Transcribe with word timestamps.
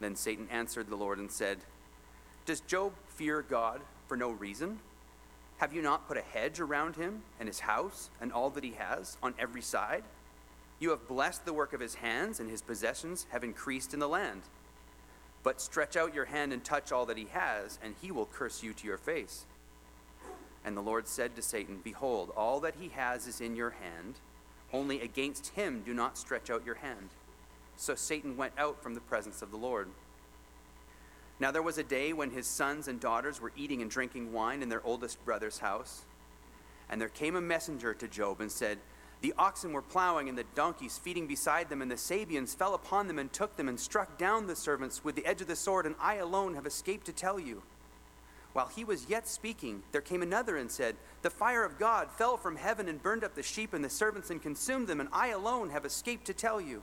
Then 0.00 0.16
Satan 0.16 0.48
answered 0.50 0.88
the 0.88 0.96
Lord 0.96 1.18
and 1.18 1.30
said, 1.30 1.58
Does 2.46 2.60
Job 2.60 2.92
fear 3.08 3.42
God 3.42 3.82
for 4.08 4.16
no 4.16 4.30
reason? 4.30 4.78
Have 5.58 5.74
you 5.74 5.82
not 5.82 6.08
put 6.08 6.16
a 6.16 6.22
hedge 6.22 6.58
around 6.58 6.96
him 6.96 7.22
and 7.38 7.46
his 7.46 7.60
house 7.60 8.08
and 8.20 8.32
all 8.32 8.48
that 8.50 8.64
he 8.64 8.72
has 8.72 9.18
on 9.22 9.34
every 9.38 9.60
side? 9.60 10.04
You 10.78 10.90
have 10.90 11.06
blessed 11.06 11.44
the 11.44 11.52
work 11.52 11.74
of 11.74 11.80
his 11.80 11.96
hands, 11.96 12.40
and 12.40 12.50
his 12.50 12.62
possessions 12.62 13.26
have 13.30 13.44
increased 13.44 13.92
in 13.92 14.00
the 14.00 14.08
land. 14.08 14.40
But 15.42 15.60
stretch 15.60 15.94
out 15.96 16.14
your 16.14 16.24
hand 16.24 16.54
and 16.54 16.64
touch 16.64 16.90
all 16.90 17.04
that 17.06 17.18
he 17.18 17.26
has, 17.32 17.78
and 17.82 17.94
he 18.00 18.10
will 18.10 18.24
curse 18.24 18.62
you 18.62 18.72
to 18.72 18.86
your 18.86 18.96
face. 18.96 19.44
And 20.64 20.74
the 20.74 20.82
Lord 20.82 21.06
said 21.06 21.36
to 21.36 21.42
Satan, 21.42 21.80
Behold, 21.84 22.32
all 22.34 22.60
that 22.60 22.76
he 22.80 22.88
has 22.88 23.26
is 23.26 23.42
in 23.42 23.56
your 23.56 23.70
hand. 23.70 24.14
Only 24.72 25.02
against 25.02 25.48
him 25.48 25.82
do 25.84 25.92
not 25.92 26.16
stretch 26.16 26.48
out 26.48 26.64
your 26.64 26.76
hand. 26.76 27.10
So 27.80 27.94
Satan 27.94 28.36
went 28.36 28.52
out 28.58 28.82
from 28.82 28.92
the 28.92 29.00
presence 29.00 29.40
of 29.40 29.50
the 29.50 29.56
Lord. 29.56 29.88
Now 31.40 31.50
there 31.50 31.62
was 31.62 31.78
a 31.78 31.82
day 31.82 32.12
when 32.12 32.30
his 32.30 32.46
sons 32.46 32.88
and 32.88 33.00
daughters 33.00 33.40
were 33.40 33.52
eating 33.56 33.80
and 33.80 33.90
drinking 33.90 34.34
wine 34.34 34.62
in 34.62 34.68
their 34.68 34.84
oldest 34.84 35.24
brother's 35.24 35.60
house. 35.60 36.02
And 36.90 37.00
there 37.00 37.08
came 37.08 37.36
a 37.36 37.40
messenger 37.40 37.94
to 37.94 38.06
Job 38.06 38.42
and 38.42 38.52
said, 38.52 38.76
The 39.22 39.32
oxen 39.38 39.72
were 39.72 39.80
plowing 39.80 40.28
and 40.28 40.36
the 40.36 40.44
donkeys 40.54 40.98
feeding 40.98 41.26
beside 41.26 41.70
them, 41.70 41.80
and 41.80 41.90
the 41.90 41.96
Sabeans 41.96 42.54
fell 42.54 42.74
upon 42.74 43.08
them 43.08 43.18
and 43.18 43.32
took 43.32 43.56
them 43.56 43.66
and 43.66 43.80
struck 43.80 44.18
down 44.18 44.46
the 44.46 44.56
servants 44.56 45.02
with 45.02 45.14
the 45.14 45.24
edge 45.24 45.40
of 45.40 45.46
the 45.46 45.56
sword, 45.56 45.86
and 45.86 45.94
I 45.98 46.16
alone 46.16 46.56
have 46.56 46.66
escaped 46.66 47.06
to 47.06 47.14
tell 47.14 47.40
you. 47.40 47.62
While 48.52 48.68
he 48.68 48.84
was 48.84 49.08
yet 49.08 49.26
speaking, 49.26 49.84
there 49.92 50.02
came 50.02 50.20
another 50.20 50.58
and 50.58 50.70
said, 50.70 50.96
The 51.22 51.30
fire 51.30 51.64
of 51.64 51.78
God 51.78 52.10
fell 52.10 52.36
from 52.36 52.56
heaven 52.56 52.90
and 52.90 53.02
burned 53.02 53.24
up 53.24 53.34
the 53.34 53.42
sheep 53.42 53.72
and 53.72 53.82
the 53.82 53.88
servants 53.88 54.28
and 54.28 54.42
consumed 54.42 54.86
them, 54.86 55.00
and 55.00 55.08
I 55.14 55.28
alone 55.28 55.70
have 55.70 55.86
escaped 55.86 56.26
to 56.26 56.34
tell 56.34 56.60
you. 56.60 56.82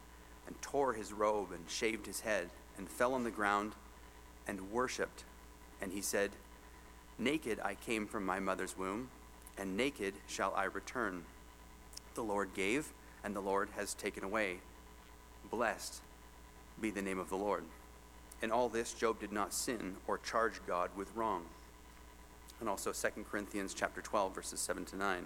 and 0.47 0.61
tore 0.61 0.93
his 0.93 1.13
robe 1.13 1.51
and 1.51 1.69
shaved 1.69 2.05
his 2.05 2.21
head 2.21 2.49
and 2.77 2.89
fell 2.89 3.13
on 3.13 3.23
the 3.23 3.31
ground 3.31 3.73
and 4.47 4.71
worshipped. 4.71 5.23
And 5.81 5.91
he 5.91 6.01
said, 6.01 6.31
Naked 7.17 7.59
I 7.63 7.75
came 7.75 8.07
from 8.07 8.25
my 8.25 8.39
mother's 8.39 8.77
womb, 8.77 9.09
and 9.57 9.77
naked 9.77 10.13
shall 10.27 10.53
I 10.55 10.65
return. 10.65 11.23
The 12.15 12.23
Lord 12.23 12.53
gave, 12.55 12.91
and 13.23 13.35
the 13.35 13.41
Lord 13.41 13.69
has 13.75 13.93
taken 13.93 14.23
away. 14.23 14.57
Blessed 15.49 16.01
be 16.79 16.89
the 16.89 17.01
name 17.01 17.19
of 17.19 17.29
the 17.29 17.37
Lord. 17.37 17.63
In 18.41 18.51
all 18.51 18.69
this 18.69 18.93
Job 18.93 19.19
did 19.19 19.31
not 19.31 19.53
sin 19.53 19.97
or 20.07 20.17
charge 20.17 20.59
God 20.65 20.89
with 20.95 21.15
wrong. 21.15 21.43
And 22.59 22.67
also 22.67 22.91
2 22.91 23.25
Corinthians 23.29 23.73
chapter 23.73 24.01
12 24.01 24.33
verses 24.33 24.59
7 24.59 24.85
to 24.85 24.95
9. 24.95 25.25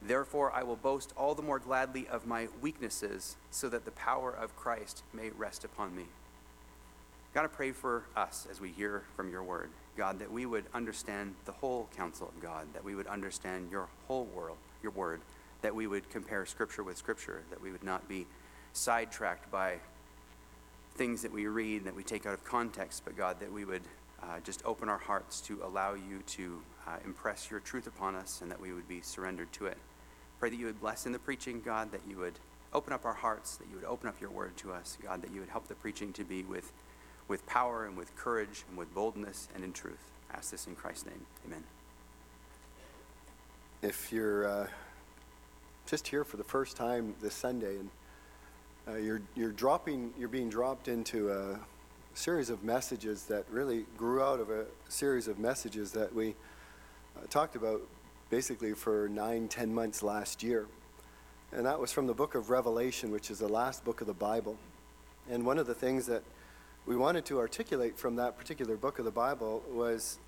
Therefore, 0.00 0.52
I 0.52 0.62
will 0.62 0.76
boast 0.76 1.12
all 1.16 1.34
the 1.34 1.42
more 1.42 1.58
gladly 1.58 2.06
of 2.08 2.26
my 2.26 2.48
weaknesses, 2.60 3.36
so 3.50 3.68
that 3.68 3.84
the 3.84 3.90
power 3.92 4.30
of 4.30 4.56
Christ 4.56 5.02
may 5.12 5.30
rest 5.30 5.64
upon 5.64 5.96
me. 5.96 6.04
God, 7.34 7.44
I 7.44 7.48
pray 7.48 7.72
for 7.72 8.04
us 8.16 8.46
as 8.50 8.60
we 8.60 8.70
hear 8.70 9.02
from 9.16 9.30
your 9.30 9.42
word. 9.42 9.70
God, 9.96 10.20
that 10.20 10.30
we 10.30 10.46
would 10.46 10.64
understand 10.72 11.34
the 11.44 11.52
whole 11.52 11.88
counsel 11.96 12.28
of 12.28 12.40
God, 12.40 12.66
that 12.72 12.84
we 12.84 12.94
would 12.94 13.08
understand 13.08 13.70
your 13.70 13.88
whole 14.06 14.24
world, 14.26 14.58
your 14.82 14.92
word, 14.92 15.20
that 15.62 15.74
we 15.74 15.86
would 15.86 16.08
compare 16.10 16.46
scripture 16.46 16.84
with 16.84 16.96
scripture, 16.96 17.42
that 17.50 17.60
we 17.60 17.72
would 17.72 17.82
not 17.82 18.08
be 18.08 18.26
sidetracked 18.72 19.50
by 19.50 19.78
things 20.94 21.22
that 21.22 21.32
we 21.32 21.46
read 21.46 21.84
that 21.84 21.94
we 21.94 22.02
take 22.02 22.26
out 22.26 22.34
of 22.34 22.44
context, 22.44 23.02
but 23.04 23.16
God, 23.16 23.38
that 23.40 23.52
we 23.52 23.64
would 23.64 23.82
uh, 24.22 24.40
just 24.42 24.64
open 24.64 24.88
our 24.88 24.98
hearts 24.98 25.40
to 25.42 25.60
allow 25.64 25.94
you 25.94 26.22
to 26.26 26.60
uh, 26.88 26.96
impress 27.04 27.50
your 27.50 27.60
truth 27.60 27.86
upon 27.86 28.14
us 28.14 28.40
and 28.40 28.50
that 28.50 28.60
we 28.60 28.72
would 28.72 28.88
be 28.88 29.00
surrendered 29.00 29.52
to 29.52 29.66
it. 29.66 29.76
Pray 30.38 30.50
that 30.50 30.56
you 30.56 30.66
would 30.66 30.80
bless 30.80 31.06
in 31.06 31.12
the 31.12 31.18
preaching, 31.18 31.60
God, 31.64 31.92
that 31.92 32.00
you 32.08 32.16
would 32.18 32.38
open 32.72 32.92
up 32.92 33.04
our 33.04 33.14
hearts, 33.14 33.56
that 33.56 33.68
you 33.68 33.76
would 33.76 33.84
open 33.84 34.08
up 34.08 34.20
your 34.20 34.30
word 34.30 34.56
to 34.58 34.72
us, 34.72 34.96
God, 35.02 35.22
that 35.22 35.32
you 35.32 35.40
would 35.40 35.48
help 35.48 35.68
the 35.68 35.74
preaching 35.74 36.12
to 36.14 36.24
be 36.24 36.42
with, 36.42 36.72
with 37.26 37.44
power 37.46 37.86
and 37.86 37.96
with 37.96 38.14
courage 38.16 38.64
and 38.68 38.78
with 38.78 38.92
boldness 38.94 39.48
and 39.54 39.64
in 39.64 39.72
truth. 39.72 40.10
I 40.30 40.36
ask 40.36 40.50
this 40.50 40.66
in 40.66 40.74
Christ's 40.74 41.06
name. 41.06 41.26
Amen. 41.46 41.64
If 43.82 44.12
you're 44.12 44.48
uh, 44.48 44.66
just 45.86 46.08
here 46.08 46.24
for 46.24 46.36
the 46.36 46.44
first 46.44 46.76
time 46.76 47.14
this 47.20 47.34
Sunday 47.34 47.76
and 47.76 47.90
uh, 48.86 48.96
you're, 48.96 49.22
you're 49.34 49.52
dropping, 49.52 50.12
you're 50.18 50.28
being 50.28 50.48
dropped 50.48 50.88
into 50.88 51.30
a 51.30 51.58
series 52.14 52.50
of 52.50 52.64
messages 52.64 53.24
that 53.24 53.44
really 53.50 53.86
grew 53.96 54.22
out 54.22 54.40
of 54.40 54.50
a 54.50 54.64
series 54.88 55.28
of 55.28 55.38
messages 55.38 55.92
that 55.92 56.14
we 56.14 56.34
talked 57.30 57.56
about 57.56 57.80
basically 58.30 58.72
for 58.72 59.08
nine, 59.08 59.48
ten 59.48 59.74
months 59.74 60.02
last 60.02 60.42
year. 60.42 60.66
And 61.52 61.64
that 61.66 61.80
was 61.80 61.92
from 61.92 62.06
the 62.06 62.14
book 62.14 62.34
of 62.34 62.50
Revelation, 62.50 63.10
which 63.10 63.30
is 63.30 63.38
the 63.38 63.48
last 63.48 63.84
book 63.84 64.00
of 64.00 64.06
the 64.06 64.12
Bible. 64.12 64.56
And 65.30 65.46
one 65.46 65.58
of 65.58 65.66
the 65.66 65.74
things 65.74 66.06
that 66.06 66.22
we 66.86 66.96
wanted 66.96 67.24
to 67.26 67.38
articulate 67.38 67.98
from 67.98 68.16
that 68.16 68.36
particular 68.38 68.76
book 68.76 68.98
of 68.98 69.04
the 69.04 69.10
Bible 69.10 69.62
was 69.70 70.18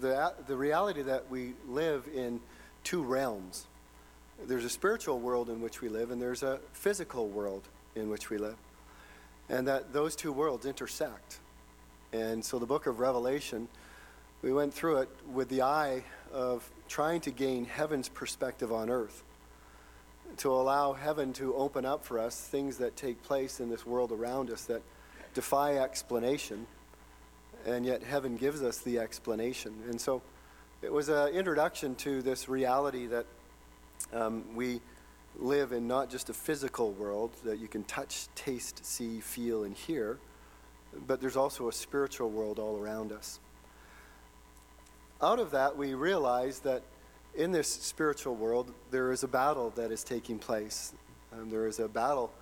the, 0.00 0.34
the 0.46 0.56
reality 0.56 1.02
that 1.02 1.30
we 1.30 1.54
live 1.68 2.08
in 2.14 2.40
two 2.84 3.02
realms. 3.02 3.66
There's 4.46 4.64
a 4.64 4.70
spiritual 4.70 5.18
world 5.18 5.50
in 5.50 5.60
which 5.60 5.80
we 5.80 5.88
live, 5.88 6.10
and 6.10 6.20
there's 6.20 6.42
a 6.42 6.60
physical 6.72 7.28
world 7.28 7.62
in 7.94 8.08
which 8.08 8.30
we 8.30 8.38
live. 8.38 8.56
And 9.48 9.66
that 9.66 9.92
those 9.92 10.16
two 10.16 10.32
worlds 10.32 10.64
intersect. 10.64 11.38
And 12.12 12.44
so 12.44 12.58
the 12.58 12.66
book 12.66 12.86
of 12.86 13.00
Revelation, 13.00 13.68
we 14.42 14.52
went 14.52 14.72
through 14.72 14.98
it 14.98 15.08
with 15.32 15.48
the 15.48 15.62
eye 15.62 16.02
of 16.32 16.68
trying 16.88 17.20
to 17.20 17.30
gain 17.30 17.64
heaven's 17.64 18.08
perspective 18.08 18.72
on 18.72 18.88
earth, 18.88 19.22
to 20.38 20.50
allow 20.50 20.92
heaven 20.92 21.32
to 21.34 21.54
open 21.54 21.84
up 21.84 22.04
for 22.04 22.18
us 22.18 22.40
things 22.40 22.78
that 22.78 22.96
take 22.96 23.22
place 23.22 23.60
in 23.60 23.68
this 23.68 23.84
world 23.84 24.12
around 24.12 24.50
us 24.50 24.64
that 24.64 24.82
defy 25.34 25.76
explanation, 25.76 26.66
and 27.66 27.84
yet 27.84 28.02
heaven 28.02 28.36
gives 28.36 28.62
us 28.62 28.78
the 28.78 28.98
explanation. 28.98 29.74
And 29.90 30.00
so 30.00 30.22
it 30.80 30.92
was 30.92 31.10
an 31.10 31.28
introduction 31.28 31.94
to 31.96 32.22
this 32.22 32.48
reality 32.48 33.06
that 33.06 33.26
um, 34.14 34.44
we 34.54 34.80
live 35.38 35.72
in 35.72 35.86
not 35.86 36.08
just 36.08 36.30
a 36.30 36.32
physical 36.34 36.92
world 36.92 37.30
that 37.44 37.58
you 37.58 37.68
can 37.68 37.84
touch, 37.84 38.26
taste, 38.34 38.84
see, 38.84 39.20
feel, 39.20 39.64
and 39.64 39.74
hear, 39.74 40.18
but 41.06 41.20
there's 41.20 41.36
also 41.36 41.68
a 41.68 41.72
spiritual 41.72 42.30
world 42.30 42.58
all 42.58 42.78
around 42.78 43.12
us 43.12 43.38
out 45.22 45.38
of 45.38 45.50
that, 45.50 45.76
we 45.76 45.94
realize 45.94 46.60
that 46.60 46.82
in 47.34 47.52
this 47.52 47.68
spiritual 47.68 48.34
world, 48.34 48.72
there 48.90 49.12
is 49.12 49.22
a 49.22 49.28
battle 49.28 49.70
that 49.76 49.92
is 49.92 50.02
taking 50.02 50.38
place. 50.38 50.92
Um, 51.32 51.50
there 51.50 51.66
is 51.66 51.78
a 51.78 51.88
battle 51.88 52.32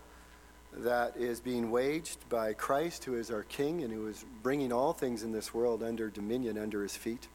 that 0.72 1.16
is 1.16 1.40
being 1.40 1.70
waged 1.70 2.18
by 2.28 2.52
Christ, 2.52 3.04
who 3.04 3.16
is 3.16 3.30
our 3.30 3.42
King 3.44 3.82
and 3.82 3.92
who 3.92 4.06
is 4.06 4.24
bringing 4.42 4.72
all 4.72 4.92
things 4.92 5.22
in 5.22 5.32
this 5.32 5.52
world 5.52 5.82
under 5.82 6.08
dominion 6.08 6.58
under 6.58 6.82
his 6.82 6.96
feet. 6.96 7.28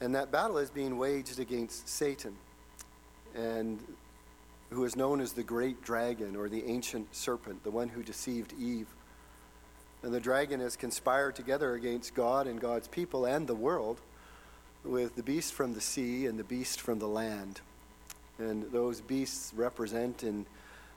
And 0.00 0.14
that 0.14 0.30
battle 0.30 0.58
is 0.58 0.70
being 0.70 0.98
waged 0.98 1.38
against 1.38 1.88
Satan, 1.88 2.36
and 3.34 3.78
who 4.70 4.84
is 4.84 4.96
known 4.96 5.20
as 5.20 5.32
the 5.32 5.42
great 5.42 5.82
dragon 5.82 6.36
or 6.36 6.48
the 6.48 6.64
ancient 6.66 7.14
serpent, 7.14 7.62
the 7.64 7.70
one 7.70 7.88
who 7.88 8.02
deceived 8.02 8.52
Eve. 8.60 8.88
And 10.02 10.12
the 10.12 10.20
dragon 10.20 10.60
has 10.60 10.76
conspired 10.76 11.36
together 11.36 11.74
against 11.74 12.14
God 12.14 12.46
and 12.46 12.60
God's 12.60 12.88
people 12.88 13.24
and 13.24 13.46
the 13.46 13.54
world 13.54 14.00
with 14.84 15.16
the 15.16 15.22
beast 15.22 15.54
from 15.54 15.72
the 15.72 15.80
sea 15.80 16.26
and 16.26 16.38
the 16.38 16.44
beast 16.44 16.80
from 16.80 16.98
the 16.98 17.08
land. 17.08 17.60
And 18.38 18.70
those 18.72 19.00
beasts 19.00 19.52
represent, 19.54 20.22
in 20.22 20.44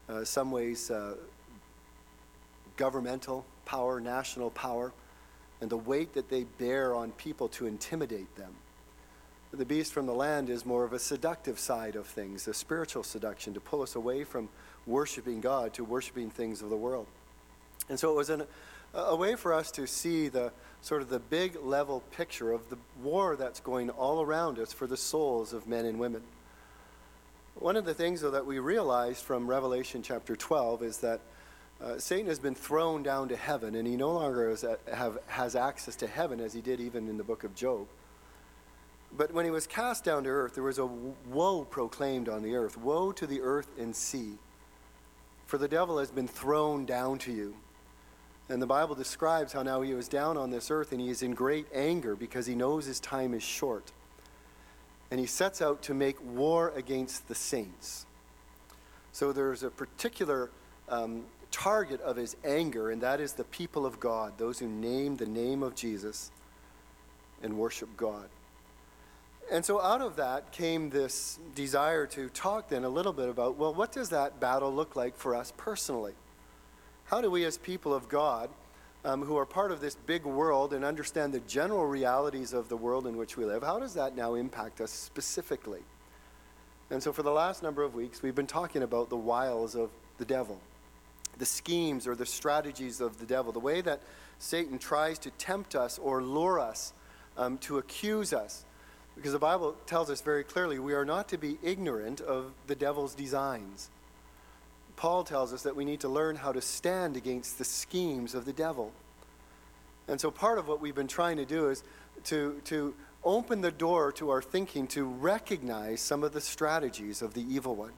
uh, 0.09 0.23
some 0.23 0.51
ways, 0.51 0.91
uh, 0.91 1.15
governmental 2.75 3.45
power, 3.65 3.99
national 3.99 4.49
power, 4.51 4.91
and 5.61 5.69
the 5.69 5.77
weight 5.77 6.13
that 6.13 6.29
they 6.29 6.43
bear 6.43 6.93
on 6.93 7.11
people 7.13 7.47
to 7.49 7.65
intimidate 7.65 8.35
them. 8.35 8.53
The 9.51 9.65
beast 9.65 9.93
from 9.93 10.05
the 10.05 10.13
land 10.13 10.49
is 10.49 10.65
more 10.65 10.83
of 10.83 10.93
a 10.93 10.99
seductive 10.99 11.57
side 11.57 11.95
of 11.95 12.05
things, 12.05 12.47
a 12.47 12.53
spiritual 12.53 13.03
seduction 13.03 13.53
to 13.53 13.59
pull 13.59 13.81
us 13.81 13.95
away 13.95 14.23
from 14.23 14.49
worshiping 14.85 15.41
God 15.41 15.73
to 15.73 15.83
worshiping 15.83 16.29
things 16.29 16.61
of 16.61 16.69
the 16.69 16.75
world. 16.75 17.07
And 17.89 17.99
so 17.99 18.11
it 18.11 18.15
was 18.15 18.29
an, 18.29 18.43
a 18.93 19.15
way 19.15 19.35
for 19.35 19.53
us 19.53 19.71
to 19.71 19.87
see 19.87 20.27
the 20.27 20.51
sort 20.81 21.01
of 21.01 21.09
the 21.09 21.19
big 21.19 21.57
level 21.63 22.01
picture 22.11 22.51
of 22.51 22.69
the 22.69 22.77
war 23.03 23.35
that's 23.35 23.59
going 23.59 23.89
all 23.89 24.21
around 24.21 24.59
us 24.59 24.73
for 24.73 24.87
the 24.87 24.97
souls 24.97 25.53
of 25.53 25.67
men 25.67 25.85
and 25.85 25.99
women. 25.99 26.21
One 27.55 27.75
of 27.75 27.85
the 27.85 27.93
things, 27.93 28.21
though, 28.21 28.31
that 28.31 28.45
we 28.45 28.59
realized 28.59 29.23
from 29.23 29.49
Revelation 29.49 30.03
chapter 30.03 30.35
12 30.35 30.83
is 30.83 30.97
that 30.99 31.21
uh, 31.81 31.97
Satan 31.97 32.27
has 32.27 32.39
been 32.39 32.55
thrown 32.55 33.03
down 33.03 33.29
to 33.29 33.35
heaven, 33.35 33.75
and 33.75 33.87
he 33.87 33.95
no 33.95 34.11
longer 34.11 34.55
have, 34.93 35.17
has 35.27 35.55
access 35.55 35.95
to 35.97 36.07
heaven 36.07 36.39
as 36.39 36.53
he 36.53 36.61
did 36.61 36.79
even 36.79 37.07
in 37.07 37.17
the 37.17 37.23
book 37.23 37.43
of 37.43 37.55
Job. 37.55 37.87
But 39.15 39.33
when 39.33 39.45
he 39.45 39.51
was 39.51 39.67
cast 39.67 40.03
down 40.03 40.23
to 40.23 40.29
earth, 40.29 40.55
there 40.55 40.63
was 40.63 40.79
a 40.79 40.85
woe 40.85 41.65
proclaimed 41.65 42.29
on 42.29 42.43
the 42.43 42.55
earth 42.55 42.77
Woe 42.77 43.11
to 43.13 43.25
the 43.25 43.41
earth 43.41 43.69
and 43.79 43.95
sea, 43.95 44.33
for 45.45 45.57
the 45.57 45.67
devil 45.67 45.97
has 45.97 46.11
been 46.11 46.27
thrown 46.27 46.85
down 46.85 47.17
to 47.19 47.31
you. 47.31 47.55
And 48.49 48.61
the 48.61 48.67
Bible 48.67 48.95
describes 48.95 49.53
how 49.53 49.63
now 49.63 49.81
he 49.81 49.93
was 49.93 50.07
down 50.07 50.37
on 50.37 50.51
this 50.51 50.71
earth 50.71 50.91
and 50.91 51.01
he 51.01 51.09
is 51.09 51.21
in 51.21 51.33
great 51.33 51.67
anger 51.73 52.15
because 52.15 52.45
he 52.45 52.55
knows 52.55 52.85
his 52.85 52.99
time 52.99 53.33
is 53.33 53.43
short. 53.43 53.91
And 55.11 55.19
he 55.19 55.25
sets 55.25 55.61
out 55.61 55.81
to 55.83 55.93
make 55.93 56.15
war 56.23 56.71
against 56.75 57.27
the 57.27 57.35
saints. 57.35 58.05
So 59.11 59.33
there's 59.33 59.63
a 59.63 59.69
particular 59.69 60.49
um, 60.89 61.25
target 61.51 61.99
of 62.01 62.15
his 62.15 62.35
anger, 62.45 62.91
and 62.91 63.01
that 63.01 63.19
is 63.19 63.33
the 63.33 63.43
people 63.45 63.85
of 63.85 63.99
God, 63.99 64.33
those 64.37 64.59
who 64.59 64.67
name 64.67 65.17
the 65.17 65.25
name 65.25 65.63
of 65.63 65.75
Jesus 65.75 66.31
and 67.41 67.57
worship 67.57 67.89
God. 67.97 68.29
And 69.51 69.63
so 69.63 69.81
out 69.81 70.01
of 70.01 70.17
that 70.17 70.51
came 70.51 70.89
this 70.89 71.39
desire 71.55 72.05
to 72.07 72.29
talk 72.29 72.69
then 72.69 72.83
a 72.83 72.89
little 72.89 73.13
bit 73.13 73.29
about 73.29 73.57
well, 73.57 73.73
what 73.73 73.91
does 73.91 74.09
that 74.09 74.39
battle 74.39 74.73
look 74.73 74.95
like 74.95 75.17
for 75.17 75.35
us 75.35 75.53
personally? 75.55 76.13
How 77.07 77.21
do 77.21 77.31
we, 77.31 77.45
as 77.45 77.57
people 77.57 77.93
of 77.93 78.09
God, 78.09 78.49
um, 79.05 79.23
who 79.23 79.37
are 79.37 79.45
part 79.45 79.71
of 79.71 79.79
this 79.79 79.95
big 79.95 80.25
world 80.25 80.73
and 80.73 80.83
understand 80.83 81.33
the 81.33 81.39
general 81.41 81.85
realities 81.85 82.51
of 82.51 82.67
the 82.67 82.75
world 82.75 83.07
in 83.07 83.15
which 83.15 83.37
we 83.37 83.45
live, 83.45 83.63
how 83.63 83.79
does 83.79 83.93
that 83.93 84.15
now 84.15 84.33
impact 84.33 84.81
us 84.81 84.91
specifically? 84.91 85.79
And 86.89 87.01
so, 87.01 87.13
for 87.13 87.23
the 87.23 87.31
last 87.31 87.63
number 87.63 87.83
of 87.83 87.95
weeks, 87.95 88.21
we've 88.21 88.35
been 88.35 88.47
talking 88.47 88.83
about 88.83 89.09
the 89.09 89.17
wiles 89.17 89.75
of 89.75 89.89
the 90.17 90.25
devil, 90.25 90.59
the 91.37 91.45
schemes 91.45 92.07
or 92.07 92.15
the 92.15 92.25
strategies 92.25 92.99
of 92.99 93.19
the 93.19 93.25
devil, 93.25 93.51
the 93.51 93.59
way 93.59 93.79
that 93.81 94.01
Satan 94.39 94.77
tries 94.77 95.17
to 95.19 95.29
tempt 95.31 95.75
us 95.75 95.97
or 95.97 96.21
lure 96.21 96.59
us 96.59 96.93
um, 97.37 97.57
to 97.59 97.77
accuse 97.77 98.33
us 98.33 98.65
because 99.17 99.31
the 99.31 99.39
Bible 99.39 99.75
tells 99.87 100.11
us 100.11 100.21
very 100.21 100.43
clearly 100.43 100.77
we 100.77 100.93
are 100.93 101.03
not 101.03 101.27
to 101.29 101.37
be 101.37 101.57
ignorant 101.63 102.21
of 102.21 102.51
the 102.67 102.75
devil's 102.75 103.15
designs. 103.15 103.89
Paul 104.97 105.23
tells 105.23 105.53
us 105.53 105.63
that 105.63 105.75
we 105.75 105.85
need 105.85 106.01
to 106.01 106.09
learn 106.09 106.35
how 106.35 106.51
to 106.51 106.61
stand 106.61 107.15
against 107.15 107.57
the 107.57 107.63
schemes 107.63 108.35
of 108.35 108.43
the 108.43 108.51
devil. 108.51 108.91
And 110.09 110.19
so 110.19 110.29
part 110.29 110.59
of 110.59 110.67
what 110.67 110.81
we've 110.81 110.95
been 110.95 111.07
trying 111.07 111.37
to 111.37 111.45
do 111.45 111.69
is 111.69 111.83
to, 112.25 112.59
to 112.65 112.93
open 113.23 113.61
the 113.61 113.71
door 113.71 114.11
to 114.13 114.29
our 114.29 114.41
thinking 114.41 114.87
to 114.87 115.05
recognize 115.05 116.01
some 116.01 116.23
of 116.23 116.33
the 116.33 116.41
strategies 116.41 117.21
of 117.21 117.33
the 117.33 117.41
evil 117.41 117.75
one. 117.75 117.93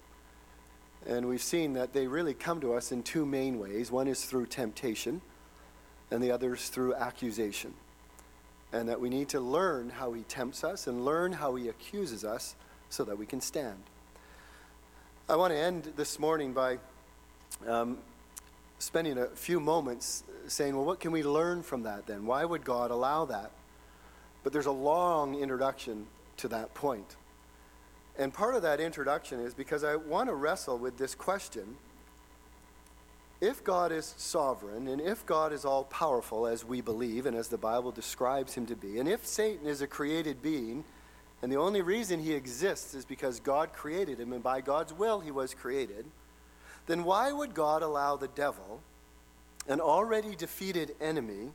And 1.08 1.28
we've 1.28 1.42
seen 1.42 1.74
that 1.74 1.94
they 1.94 2.06
really 2.06 2.36
come 2.36 2.62
to 2.62 2.74
us 2.74 2.92
in 2.92 3.02
two 3.02 3.26
main 3.26 3.58
ways. 3.58 3.92
One 3.92 4.08
is 4.08 4.26
through 4.26 4.46
temptation, 4.48 5.22
and 6.12 6.22
the 6.22 6.32
other 6.32 6.54
is 6.54 6.70
through 6.70 6.94
accusation 6.94 7.74
and 8.72 8.88
that 8.88 9.00
we 9.00 9.10
need 9.10 9.30
to 9.30 9.40
learn 9.40 9.90
how 9.90 10.14
he 10.14 10.22
tempts 10.24 10.64
us 10.64 10.88
and 10.88 11.04
learn 11.04 11.32
how 11.32 11.56
he 11.56 11.68
accuses 11.70 12.24
us 12.24 12.56
so 12.90 13.04
that 13.04 13.18
we 13.18 13.26
can 13.26 13.42
stand. 13.42 13.82
I 15.28 15.36
want 15.36 15.54
to 15.54 15.58
end 15.58 15.94
this 15.96 16.20
morning 16.20 16.54
by 16.54 16.78
um, 17.68 17.98
spending 18.80 19.18
a 19.18 19.28
few 19.28 19.60
moments 19.60 20.24
saying, 20.48 20.76
well, 20.76 20.86
what 20.86 21.00
can 21.00 21.12
we 21.12 21.24
learn 21.24 21.62
from 21.64 21.84
that 21.84 22.08
then? 22.08 22.26
Why 22.26 22.46
would 22.46 22.64
God 22.64 22.92
allow 22.92 23.26
that? 23.26 23.52
But 24.44 24.54
there's 24.54 24.66
a 24.66 24.72
long 24.72 25.36
introduction 25.36 26.08
to 26.38 26.48
that 26.50 26.74
point. 26.74 27.16
And 28.18 28.34
part 28.34 28.56
of 28.56 28.62
that 28.64 28.80
introduction 28.80 29.40
is 29.40 29.54
because 29.54 29.84
I 29.84 29.96
want 29.96 30.30
to 30.30 30.36
wrestle 30.36 30.78
with 30.78 30.98
this 30.98 31.16
question 31.16 31.78
if 33.42 33.64
God 33.64 33.94
is 33.94 34.14
sovereign, 34.18 34.90
and 34.90 35.00
if 35.00 35.26
God 35.26 35.54
is 35.54 35.64
all 35.64 35.86
powerful, 35.86 36.46
as 36.46 36.66
we 36.66 36.82
believe, 36.82 37.26
and 37.26 37.38
as 37.38 37.48
the 37.48 37.58
Bible 37.58 37.92
describes 37.92 38.54
him 38.54 38.66
to 38.66 38.76
be, 38.76 39.00
and 39.00 39.08
if 39.08 39.26
Satan 39.26 39.66
is 39.66 39.82
a 39.82 39.88
created 39.88 40.42
being, 40.42 40.84
and 41.42 41.50
the 41.50 41.56
only 41.56 41.82
reason 41.82 42.20
he 42.20 42.34
exists 42.34 42.94
is 42.94 43.06
because 43.06 43.40
God 43.40 43.72
created 43.72 44.20
him, 44.20 44.34
and 44.34 44.44
by 44.44 44.60
God's 44.60 44.92
will 44.92 45.22
he 45.22 45.32
was 45.32 45.54
created, 45.54 46.06
then 46.90 47.04
why 47.04 47.32
would 47.32 47.54
God 47.54 47.84
allow 47.84 48.16
the 48.16 48.30
devil, 48.30 48.82
an 49.68 49.80
already 49.80 50.36
defeated 50.36 50.96
enemy, 51.00 51.52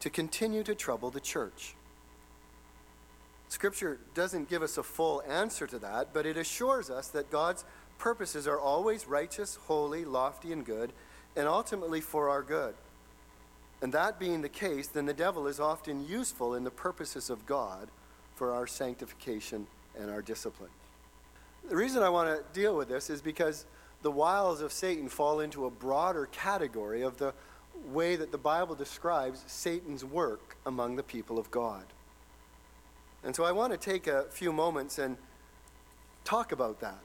to 0.00 0.10
continue 0.10 0.62
to 0.62 0.74
trouble 0.74 1.08
the 1.08 1.20
church? 1.20 1.74
Scripture 3.48 3.98
doesn't 4.12 4.50
give 4.50 4.60
us 4.60 4.76
a 4.76 4.82
full 4.82 5.22
answer 5.26 5.66
to 5.66 5.78
that, 5.78 6.12
but 6.12 6.26
it 6.26 6.36
assures 6.36 6.90
us 6.90 7.08
that 7.08 7.30
God's 7.30 7.64
purposes 7.98 8.46
are 8.46 8.60
always 8.60 9.08
righteous, 9.08 9.56
holy, 9.68 10.04
lofty, 10.04 10.52
and 10.52 10.66
good 10.66 10.92
and 11.34 11.48
ultimately 11.48 12.02
for 12.02 12.28
our 12.28 12.42
good. 12.42 12.74
And 13.80 13.90
that 13.94 14.18
being 14.18 14.42
the 14.42 14.50
case, 14.50 14.88
then 14.88 15.06
the 15.06 15.14
devil 15.14 15.46
is 15.46 15.60
often 15.60 16.06
useful 16.06 16.54
in 16.54 16.64
the 16.64 16.70
purposes 16.70 17.30
of 17.30 17.46
God 17.46 17.88
for 18.34 18.52
our 18.52 18.66
sanctification 18.66 19.66
and 19.98 20.10
our 20.10 20.20
discipline. 20.20 20.70
The 21.70 21.76
reason 21.76 22.02
I 22.02 22.10
want 22.10 22.28
to 22.28 22.60
deal 22.60 22.76
with 22.76 22.88
this 22.88 23.08
is 23.08 23.22
because 23.22 23.64
the 24.02 24.10
wiles 24.10 24.60
of 24.60 24.72
Satan 24.72 25.08
fall 25.08 25.40
into 25.40 25.66
a 25.66 25.70
broader 25.70 26.26
category 26.26 27.02
of 27.02 27.18
the 27.18 27.34
way 27.92 28.16
that 28.16 28.32
the 28.32 28.38
Bible 28.38 28.74
describes 28.74 29.44
Satan's 29.46 30.04
work 30.04 30.56
among 30.66 30.96
the 30.96 31.02
people 31.02 31.38
of 31.38 31.50
God. 31.50 31.84
And 33.24 33.34
so 33.34 33.44
I 33.44 33.52
want 33.52 33.72
to 33.72 33.78
take 33.78 34.06
a 34.06 34.24
few 34.30 34.52
moments 34.52 34.98
and 34.98 35.16
talk 36.24 36.52
about 36.52 36.80
that. 36.80 36.98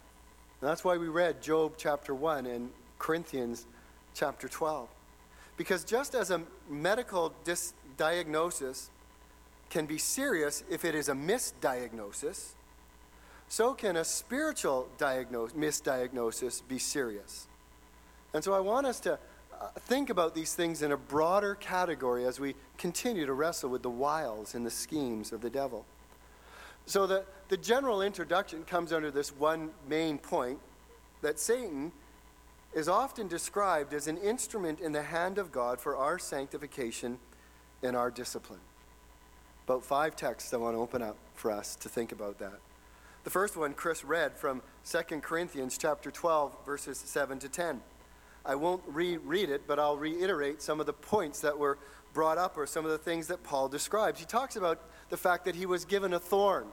And 0.62 0.70
that's 0.70 0.84
why 0.84 0.98
we 0.98 1.08
read 1.08 1.42
Job 1.42 1.74
chapter 1.78 2.14
1 2.14 2.46
and 2.46 2.70
Corinthians 3.00 3.66
chapter 4.14 4.48
12. 4.48 4.88
Because 5.58 5.84
just 5.84 6.16
as 6.16 6.32
a 6.32 6.42
medical 6.70 7.34
dis- 7.44 7.74
diagnosis 7.98 8.90
can 9.70 9.86
be 9.86 9.98
serious 9.98 10.64
if 10.70 10.86
it 10.86 10.96
is 10.96 11.10
a 11.10 11.14
misdiagnosis, 11.14 12.52
so 13.54 13.76
can 13.76 13.98
a 13.98 14.04
spiritual 14.04 14.88
misdiagnosis 15.00 16.68
be 16.68 16.80
serious. 16.80 17.46
And 18.34 18.44
so 18.44 18.52
I 18.52 18.60
want 18.60 18.88
us 18.88 19.00
to 19.02 19.14
uh, 19.14 19.68
think 19.82 20.10
about 20.10 20.34
these 20.34 20.56
things 20.56 20.82
in 20.82 20.92
a 20.92 20.98
broader 20.98 21.54
category 21.54 22.26
as 22.26 22.40
we 22.40 22.56
continue 22.80 23.28
to 23.28 23.34
wrestle 23.34 23.70
with 23.70 23.84
the 23.84 23.92
wiles 23.92 24.56
and 24.56 24.66
the 24.66 24.72
schemes 24.72 25.32
of 25.32 25.42
the 25.42 25.52
devil. 25.52 25.86
So 26.88 27.06
the, 27.06 27.26
the 27.50 27.58
general 27.58 28.02
introduction 28.02 28.64
comes 28.64 28.92
under 28.92 29.12
this 29.12 29.30
one 29.30 29.70
main 29.88 30.18
point 30.18 30.58
that 31.22 31.38
Satan 31.38 31.92
is 32.74 32.90
often 32.90 33.28
described 33.28 33.94
as 33.94 34.08
an 34.08 34.18
instrument 34.18 34.80
in 34.80 34.94
the 34.94 35.04
hand 35.04 35.38
of 35.38 35.52
God 35.52 35.80
for 35.80 35.96
our 35.96 36.18
sanctification 36.18 37.20
and 37.84 37.96
our 37.96 38.10
discipline. 38.10 38.62
About 39.68 39.84
five 39.84 40.16
texts 40.16 40.56
I 40.56 40.58
want 40.58 40.76
to 40.76 40.80
open 40.80 41.04
up 41.04 41.18
for 41.36 41.52
us 41.52 41.76
to 41.76 41.88
think 41.88 42.12
about 42.12 42.40
that. 42.40 42.60
The 43.24 43.30
first 43.30 43.56
one 43.56 43.74
Chris 43.74 44.04
read 44.04 44.38
from 44.38 44.62
2 44.86 45.22
Corinthians 45.22 45.78
chapter 45.78 46.12
12 46.12 46.66
verses 46.66 46.98
7 46.98 47.40
to 47.40 47.50
10. 47.50 47.80
I 48.46 48.56
won't 48.56 48.82
reread 48.86 49.50
it, 49.50 49.62
but 49.66 49.80
I'll 49.80 49.96
reiterate 49.96 50.62
some 50.62 50.82
of 50.82 50.86
the 50.86 50.94
points 50.94 51.40
that 51.40 51.58
were 51.58 51.78
brought 52.14 52.38
up 52.38 52.58
or 52.58 52.68
some 52.68 52.84
of 52.84 52.92
the 52.92 52.98
things 52.98 53.28
that 53.28 53.42
Paul 53.42 53.70
describes. 53.70 54.20
He 54.20 54.26
talks 54.26 54.58
about 54.58 54.82
the 55.10 55.16
fact 55.16 55.46
that 55.46 55.56
he 55.56 55.66
was 55.66 55.86
given 55.86 56.14
a 56.14 56.20
thorn. 56.20 56.68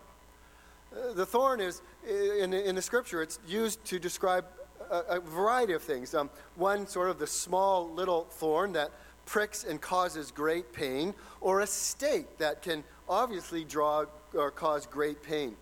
Uh, 0.92 1.12
the 1.12 1.24
thorn 1.24 1.60
is, 1.60 1.82
in, 2.04 2.52
in 2.52 2.74
the 2.74 2.82
scripture, 2.82 3.22
it's 3.22 3.38
used 3.46 3.84
to 3.84 4.00
describe 4.00 4.44
a, 4.90 4.98
a 5.08 5.20
variety 5.20 5.74
of 5.74 5.82
things. 5.82 6.12
Um, 6.16 6.30
one, 6.56 6.88
sort 6.88 7.10
of 7.10 7.20
the 7.20 7.28
small 7.28 7.88
little 7.90 8.24
thorn 8.24 8.72
that 8.72 8.90
pricks 9.24 9.62
and 9.62 9.80
causes 9.80 10.32
great 10.32 10.72
pain, 10.72 11.14
or 11.40 11.60
a 11.60 11.66
stake 11.66 12.38
that 12.38 12.60
can 12.60 12.82
obviously 13.08 13.64
draw 13.64 14.06
or 14.34 14.50
cause 14.50 14.84
great 14.86 15.22
pain. 15.22 15.54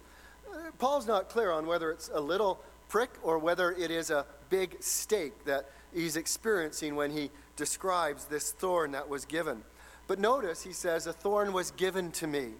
Paul's 0.78 1.06
not 1.06 1.28
clear 1.28 1.50
on 1.50 1.66
whether 1.66 1.90
it's 1.90 2.10
a 2.12 2.20
little 2.20 2.60
prick 2.88 3.10
or 3.22 3.38
whether 3.38 3.72
it 3.72 3.90
is 3.90 4.10
a 4.10 4.26
big 4.50 4.76
stake 4.80 5.44
that 5.44 5.68
he's 5.94 6.16
experiencing 6.16 6.96
when 6.96 7.10
he 7.10 7.30
describes 7.56 8.26
this 8.26 8.52
thorn 8.52 8.92
that 8.92 9.08
was 9.08 9.24
given. 9.24 9.62
But 10.06 10.18
notice 10.18 10.62
he 10.62 10.72
says, 10.72 11.06
A 11.06 11.12
thorn 11.12 11.52
was 11.52 11.70
given 11.72 12.10
to 12.12 12.26
me. 12.26 12.52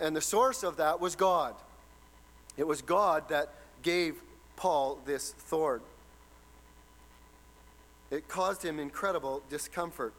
And 0.00 0.16
the 0.16 0.20
source 0.20 0.62
of 0.62 0.76
that 0.78 1.00
was 1.00 1.14
God. 1.14 1.54
It 2.56 2.66
was 2.66 2.82
God 2.82 3.28
that 3.28 3.52
gave 3.82 4.16
Paul 4.56 4.98
this 5.04 5.32
thorn. 5.32 5.80
It 8.10 8.28
caused 8.28 8.64
him 8.64 8.78
incredible 8.78 9.42
discomfort. 9.48 10.14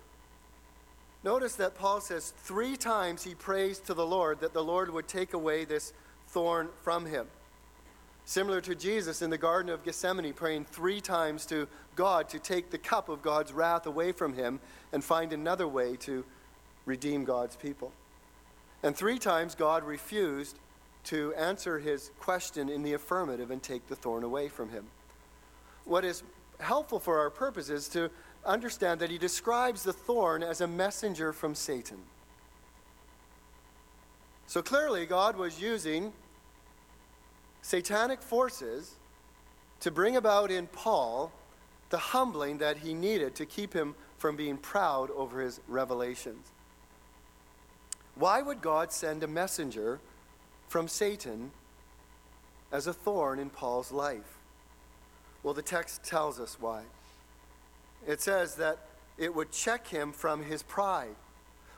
Notice 1.24 1.56
that 1.56 1.76
Paul 1.76 2.02
says 2.02 2.34
three 2.38 2.78
times 2.78 3.24
he 3.24 3.36
prays 3.36 3.80
to 3.80 3.94
the 3.94 4.06
Lord 4.06 4.42
that 4.42 4.54
the 4.54 4.64
Lord 4.64 4.92
would 4.92 5.08
take 5.08 5.34
away 5.34 5.66
this 5.66 5.92
thorn 6.36 6.68
from 6.84 7.06
him. 7.06 7.26
Similar 8.26 8.60
to 8.60 8.76
Jesus 8.76 9.22
in 9.22 9.30
the 9.30 9.38
Garden 9.38 9.72
of 9.72 9.86
Gethsemane, 9.86 10.34
praying 10.34 10.66
three 10.66 11.00
times 11.00 11.46
to 11.46 11.66
God 11.96 12.28
to 12.28 12.40
take 12.40 12.72
the 12.72 12.78
cup 12.78 13.08
of 13.08 13.22
God's 13.22 13.54
wrath 13.54 13.86
away 13.86 14.12
from 14.12 14.34
him 14.34 14.60
and 14.92 15.02
find 15.02 15.32
another 15.32 15.66
way 15.66 15.96
to 16.02 16.26
redeem 16.86 17.24
God's 17.24 17.56
people. 17.56 17.94
And 18.84 18.94
three 18.94 19.18
times 19.18 19.56
God 19.56 19.86
refused 19.86 20.60
to 21.06 21.34
answer 21.36 21.80
his 21.80 22.12
question 22.20 22.68
in 22.68 22.84
the 22.84 22.92
affirmative 22.92 23.50
and 23.50 23.64
take 23.64 23.88
the 23.88 23.96
thorn 23.96 24.26
away 24.26 24.50
from 24.50 24.72
him. 24.72 24.88
What 25.86 26.04
is 26.04 26.22
helpful 26.60 27.00
for 27.00 27.18
our 27.18 27.30
purpose 27.30 27.70
is 27.70 27.88
to 27.90 28.12
understand 28.46 29.00
that 29.00 29.10
he 29.10 29.18
describes 29.18 29.84
the 29.84 29.94
thorn 29.94 30.44
as 30.44 30.60
a 30.60 30.68
messenger 30.68 31.32
from 31.32 31.56
Satan. 31.56 32.00
So 34.48 34.62
clearly, 34.62 35.06
God 35.06 35.38
was 35.38 35.62
using 35.62 36.12
satanic 37.66 38.22
forces 38.22 38.92
to 39.80 39.90
bring 39.90 40.16
about 40.16 40.52
in 40.52 40.68
Paul 40.68 41.32
the 41.90 41.98
humbling 41.98 42.60
that 42.60 42.78
he 42.78 42.94
needed 42.94 43.34
to 43.36 43.46
keep 43.48 43.74
him 43.74 43.96
from 44.20 44.36
being 44.36 44.56
proud 44.56 45.10
over 45.10 45.42
his 45.42 45.60
revelations. 45.68 46.46
Why 48.14 48.44
would 48.44 48.62
God 48.62 48.92
send 48.92 49.24
a 49.24 49.28
messenger 49.28 50.00
from 50.68 50.88
Satan 50.88 51.50
as 52.72 52.86
a 52.86 52.94
thorn 52.94 53.40
in 53.40 53.50
Paul's 53.50 53.92
life? 53.92 54.38
Well, 55.42 55.56
the 55.56 55.64
text 55.64 56.04
tells 56.04 56.40
us 56.40 56.58
why. 56.60 56.84
It 58.08 58.22
says 58.22 58.56
that 58.56 58.78
it 59.18 59.34
would 59.34 59.52
check 59.52 59.88
him 59.88 60.12
from 60.12 60.44
his 60.44 60.62
pride. 60.62 61.16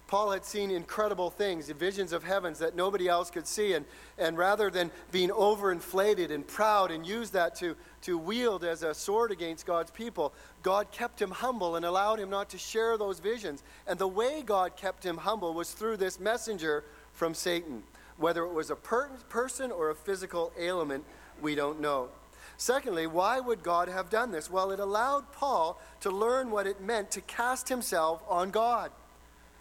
Paul 0.08 0.32
had 0.32 0.46
seen 0.46 0.72
incredible 0.72 1.30
things, 1.30 1.70
visions 1.70 2.14
of 2.14 2.24
heavens 2.24 2.60
that 2.60 2.78
nobody 2.78 3.10
else 3.10 3.30
could 3.30 3.46
see. 3.46 3.74
And, 3.74 3.86
and 4.18 4.38
rather 4.38 4.70
than 4.70 4.90
being 5.12 5.30
overinflated 5.30 6.32
and 6.32 6.48
proud 6.48 6.92
and 6.92 7.06
use 7.06 7.30
that 7.32 7.56
to, 7.56 7.76
to 8.04 8.18
wield 8.18 8.64
as 8.64 8.84
a 8.84 8.94
sword 8.94 9.32
against 9.32 9.66
God's 9.66 9.92
people, 9.92 10.34
God 10.64 10.92
kept 10.92 11.22
him 11.22 11.32
humble 11.32 11.76
and 11.76 11.86
allowed 11.86 12.20
him 12.20 12.30
not 12.30 12.50
to 12.50 12.58
share 12.58 12.98
those 12.98 13.20
visions. 13.20 13.64
And 13.86 14.00
the 14.00 14.08
way 14.08 14.44
God 14.46 14.78
kept 14.78 15.06
him 15.06 15.18
humble 15.18 15.54
was 15.54 15.72
through 15.72 15.98
this 15.98 16.22
messenger 16.22 16.86
from 17.12 17.34
Satan. 17.34 17.84
Whether 18.16 18.46
it 18.46 18.54
was 18.54 18.70
a 18.70 18.76
per- 18.78 19.10
person 19.28 19.72
or 19.72 19.90
a 19.90 19.96
physical 19.96 20.54
ailment, 20.58 21.04
we 21.42 21.54
don't 21.54 21.82
know. 21.82 22.08
Secondly, 22.56 23.08
why 23.08 23.40
would 23.40 23.62
God 23.62 23.90
have 23.90 24.10
done 24.10 24.32
this? 24.32 24.50
Well, 24.50 24.72
it 24.72 24.80
allowed 24.80 25.32
Paul 25.34 25.80
to 26.00 26.10
learn 26.10 26.50
what 26.50 26.66
it 26.66 26.82
meant 26.82 27.12
to 27.12 27.22
cast 27.22 27.70
himself 27.70 28.24
on 28.28 28.50
God. 28.50 28.90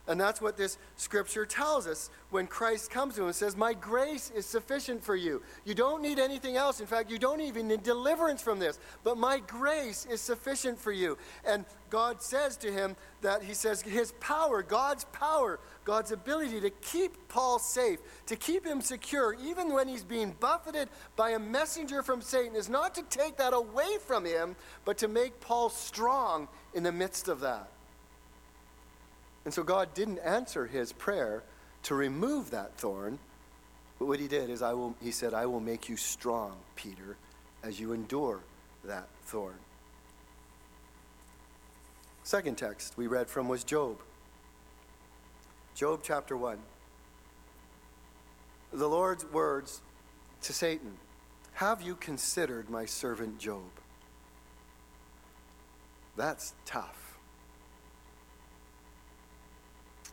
And 0.09 0.21
that's 0.21 0.41
what 0.41 0.57
this 0.57 0.79
scripture 0.97 1.45
tells 1.45 1.87
us 1.87 2.11
when 2.31 2.47
Christ 2.47 2.91
comes 2.91 3.17
to 3.17 3.23
him 3.23 3.27
and 3.27 3.35
says, 3.35 3.57
My 3.57 3.75
grace 3.75 4.31
is 4.35 4.47
sufficient 4.47 5.03
for 5.03 5.17
you. 5.17 5.43
You 5.65 5.75
don't 5.75 6.01
need 6.01 6.19
anything 6.19 6.57
else. 6.57 6.79
In 6.79 6.87
fact, 6.87 7.11
you 7.11 7.19
don't 7.19 7.41
even 7.41 7.67
need 7.69 7.83
deliverance 7.83 8.41
from 8.41 8.61
this, 8.61 8.79
but 9.03 9.19
my 9.19 9.41
grace 9.41 10.07
is 10.07 10.21
sufficient 10.21 10.79
for 10.79 10.93
you. 10.93 11.19
And 11.45 11.65
God 11.91 12.23
says 12.23 12.57
to 12.59 12.73
him 12.73 12.95
that 13.23 13.43
He 13.43 13.55
says, 13.55 13.83
His 13.83 14.13
power, 14.21 14.63
God's 14.63 15.05
power, 15.07 15.59
God's 15.85 16.13
ability 16.13 16.61
to 16.61 16.71
keep 16.71 17.29
Paul 17.29 17.59
safe, 17.59 18.01
to 18.27 18.37
keep 18.37 18.67
him 18.67 18.81
secure, 18.81 19.37
even 19.43 19.73
when 19.73 19.89
he's 19.89 20.05
being 20.05 20.35
buffeted 20.39 20.89
by 21.15 21.31
a 21.31 21.39
messenger 21.39 22.03
from 22.03 22.21
Satan, 22.21 22.57
is 22.57 22.69
not 22.69 22.95
to 22.97 23.03
take 23.03 23.37
that 23.39 23.55
away 23.55 23.99
from 24.05 24.25
him, 24.25 24.57
but 24.85 24.99
to 24.99 25.09
make 25.09 25.41
Paul 25.41 25.69
strong 25.69 26.49
in 26.75 26.83
the 26.83 26.93
midst 26.93 27.29
of 27.29 27.41
that. 27.41 27.71
And 29.47 29.55
so 29.55 29.63
God 29.63 29.95
didn't 29.95 30.19
answer 30.19 30.67
his 30.67 30.93
prayer 30.93 31.45
to 31.85 31.95
remove 31.95 32.51
that 32.51 32.77
thorn. 32.77 33.21
But 33.97 34.07
what 34.07 34.19
he 34.19 34.27
did 34.27 34.51
is 34.51 34.61
I 34.61 34.75
will 34.75 34.97
he 35.01 35.13
said, 35.13 35.33
I 35.33 35.47
will 35.47 35.61
make 35.61 35.89
you 35.89 35.97
strong, 35.97 36.57
Peter, 36.75 37.17
as 37.63 37.79
you 37.79 37.93
endure 37.93 38.41
that 38.85 39.09
thorn. 39.23 39.55
Second 42.25 42.59
text 42.59 42.99
we 42.99 43.07
read 43.07 43.29
from 43.29 43.49
was 43.49 43.63
Job. 43.63 44.01
Job 45.77 46.01
chapter 46.03 46.37
1. 46.37 46.59
The 48.73 48.89
Lord's 48.89 49.25
words 49.27 49.81
to 50.43 50.53
Satan 50.53 50.95
Have 51.55 51.83
you 51.83 51.95
considered 51.95 52.69
my 52.69 52.85
servant 52.85 53.39
Job? 53.39 53.71
That's 56.17 56.53
tough. 56.65 57.06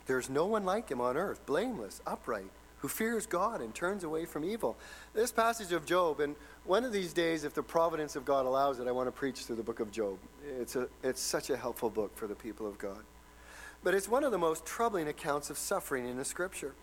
There's 0.06 0.30
no 0.30 0.46
one 0.46 0.66
like 0.66 0.90
him 0.90 1.02
on 1.02 1.18
earth, 1.18 1.46
blameless, 1.46 2.02
upright, 2.06 2.50
who 2.78 2.88
fears 2.88 3.26
God 3.26 3.62
and 3.62 3.74
turns 3.74 4.04
away 4.04 4.26
from 4.26 4.44
evil. 4.44 4.76
This 5.14 5.32
passage 5.32 5.72
of 5.72 5.86
Job, 5.86 6.20
and 6.20 6.36
one 6.66 6.84
of 6.84 6.92
these 6.92 7.14
days, 7.14 7.46
if 7.46 7.54
the 7.54 7.64
providence 7.64 8.16
of 8.16 8.26
God 8.26 8.46
allows 8.46 8.80
it, 8.80 8.88
I 8.88 8.92
want 8.92 9.08
to 9.08 9.12
preach 9.12 9.46
through 9.46 9.56
the 9.56 9.64
book 9.64 9.80
of 9.80 9.92
Job. 9.92 10.18
It's, 10.60 10.76
a, 10.76 10.88
it's 11.02 11.22
such 11.22 11.50
a 11.50 11.56
helpful 11.56 11.90
book 11.90 12.16
for 12.18 12.28
the 12.28 12.36
people 12.36 12.68
of 12.68 12.78
God. 12.78 13.00
But 13.84 13.94
it's 13.94 14.10
one 14.10 14.24
of 14.24 14.32
the 14.32 14.38
most 14.38 14.66
troubling 14.66 15.08
accounts 15.08 15.50
of 15.50 15.58
suffering 15.58 16.08
in 16.08 16.18
the 16.18 16.26
scripture. 16.26 16.74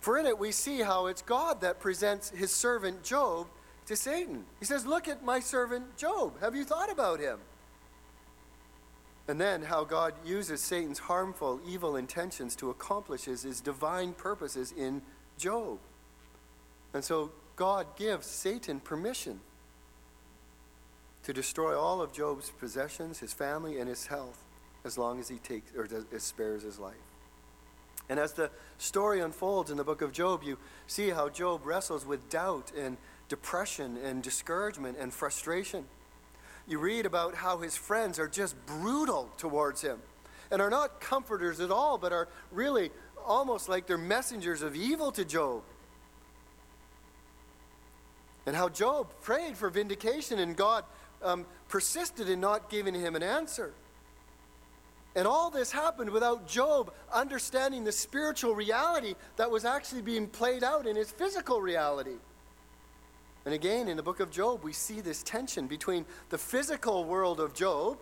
For 0.00 0.18
in 0.18 0.26
it, 0.26 0.38
we 0.38 0.52
see 0.52 0.80
how 0.80 1.06
it's 1.06 1.22
God 1.22 1.60
that 1.62 1.80
presents 1.80 2.30
his 2.30 2.52
servant 2.52 3.02
Job 3.02 3.46
to 3.86 3.96
Satan. 3.96 4.44
He 4.60 4.66
says, 4.66 4.86
Look 4.86 5.08
at 5.08 5.24
my 5.24 5.40
servant 5.40 5.96
Job. 5.96 6.40
Have 6.40 6.54
you 6.54 6.64
thought 6.64 6.90
about 6.90 7.20
him? 7.20 7.38
And 9.26 9.40
then 9.40 9.62
how 9.62 9.84
God 9.84 10.12
uses 10.24 10.60
Satan's 10.60 10.98
harmful, 10.98 11.60
evil 11.66 11.96
intentions 11.96 12.54
to 12.56 12.70
accomplish 12.70 13.24
his, 13.24 13.42
his 13.42 13.60
divine 13.60 14.12
purposes 14.12 14.72
in 14.76 15.00
Job. 15.38 15.78
And 16.92 17.02
so 17.02 17.32
God 17.56 17.96
gives 17.96 18.26
Satan 18.26 18.80
permission 18.80 19.40
to 21.22 21.32
destroy 21.32 21.78
all 21.78 22.02
of 22.02 22.12
Job's 22.12 22.50
possessions, 22.50 23.18
his 23.18 23.32
family, 23.32 23.80
and 23.80 23.88
his 23.88 24.06
health, 24.06 24.44
as 24.84 24.98
long 24.98 25.18
as 25.18 25.28
he 25.28 25.36
takes 25.36 25.74
or 25.74 25.86
does, 25.86 26.04
spares 26.18 26.62
his 26.62 26.78
life. 26.78 26.94
And 28.10 28.20
as 28.20 28.34
the 28.34 28.50
story 28.76 29.20
unfolds 29.20 29.70
in 29.70 29.78
the 29.78 29.84
book 29.84 30.02
of 30.02 30.12
Job, 30.12 30.42
you 30.42 30.58
see 30.86 31.08
how 31.08 31.30
Job 31.30 31.64
wrestles 31.64 32.04
with 32.04 32.28
doubt 32.28 32.72
and 32.76 32.98
depression 33.28 33.96
and 34.04 34.22
discouragement 34.22 34.98
and 35.00 35.12
frustration 35.12 35.86
you 36.66 36.78
read 36.78 37.06
about 37.06 37.34
how 37.34 37.58
his 37.58 37.76
friends 37.76 38.18
are 38.18 38.28
just 38.28 38.54
brutal 38.66 39.30
towards 39.36 39.82
him 39.82 39.98
and 40.50 40.62
are 40.62 40.70
not 40.70 41.00
comforters 41.00 41.60
at 41.60 41.70
all, 41.70 41.98
but 41.98 42.12
are 42.12 42.28
really 42.50 42.90
almost 43.24 43.68
like 43.68 43.86
they're 43.86 43.98
messengers 43.98 44.62
of 44.62 44.76
evil 44.76 45.12
to 45.12 45.24
Job. 45.24 45.62
And 48.46 48.54
how 48.54 48.68
Job 48.68 49.08
prayed 49.22 49.56
for 49.56 49.70
vindication 49.70 50.38
and 50.38 50.56
God 50.56 50.84
um, 51.22 51.46
persisted 51.68 52.28
in 52.28 52.40
not 52.40 52.68
giving 52.68 52.94
him 52.94 53.16
an 53.16 53.22
answer. 53.22 53.72
And 55.16 55.26
all 55.26 55.50
this 55.50 55.70
happened 55.70 56.10
without 56.10 56.46
Job 56.46 56.92
understanding 57.12 57.84
the 57.84 57.92
spiritual 57.92 58.54
reality 58.54 59.14
that 59.36 59.50
was 59.50 59.64
actually 59.64 60.02
being 60.02 60.26
played 60.26 60.64
out 60.64 60.86
in 60.86 60.96
his 60.96 61.10
physical 61.10 61.60
reality. 61.60 62.16
And 63.44 63.52
again, 63.52 63.88
in 63.88 63.96
the 63.96 64.02
book 64.02 64.20
of 64.20 64.30
Job, 64.30 64.64
we 64.64 64.72
see 64.72 65.00
this 65.00 65.22
tension 65.22 65.66
between 65.66 66.06
the 66.30 66.38
physical 66.38 67.04
world 67.04 67.40
of 67.40 67.52
Job 67.52 67.98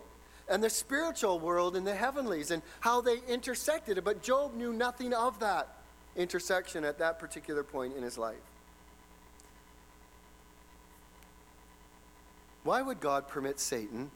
and 0.47 0.63
the 0.63 0.69
spiritual 0.69 1.39
world 1.39 1.75
in 1.75 1.83
the 1.83 1.95
heavenlies 1.95 2.51
and 2.51 2.61
how 2.79 3.01
they 3.01 3.17
intersected. 3.27 4.01
But 4.03 4.23
Job 4.23 4.55
knew 4.55 4.71
nothing 4.71 5.13
of 5.13 5.39
that 5.39 5.77
intersection 6.15 6.85
at 6.85 6.99
that 6.99 7.19
particular 7.19 7.63
point 7.63 7.95
in 7.95 8.03
his 8.03 8.17
life. 8.17 8.35
Why 12.63 12.81
would 12.81 13.01
God 13.01 13.27
permit 13.27 13.59
Satan 13.59 14.11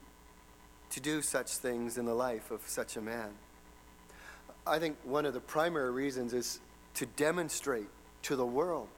to 0.90 1.00
do 1.00 1.20
such 1.20 1.50
things 1.50 1.98
in 1.98 2.06
the 2.06 2.14
life 2.14 2.50
of 2.50 2.62
such 2.66 2.96
a 2.96 3.00
man? 3.02 3.30
I 4.66 4.78
think 4.78 4.96
one 5.04 5.26
of 5.26 5.34
the 5.34 5.40
primary 5.40 5.90
reasons 5.90 6.32
is 6.32 6.60
to 6.94 7.04
demonstrate 7.04 7.88
to 8.22 8.36
the 8.36 8.46
world 8.46 8.88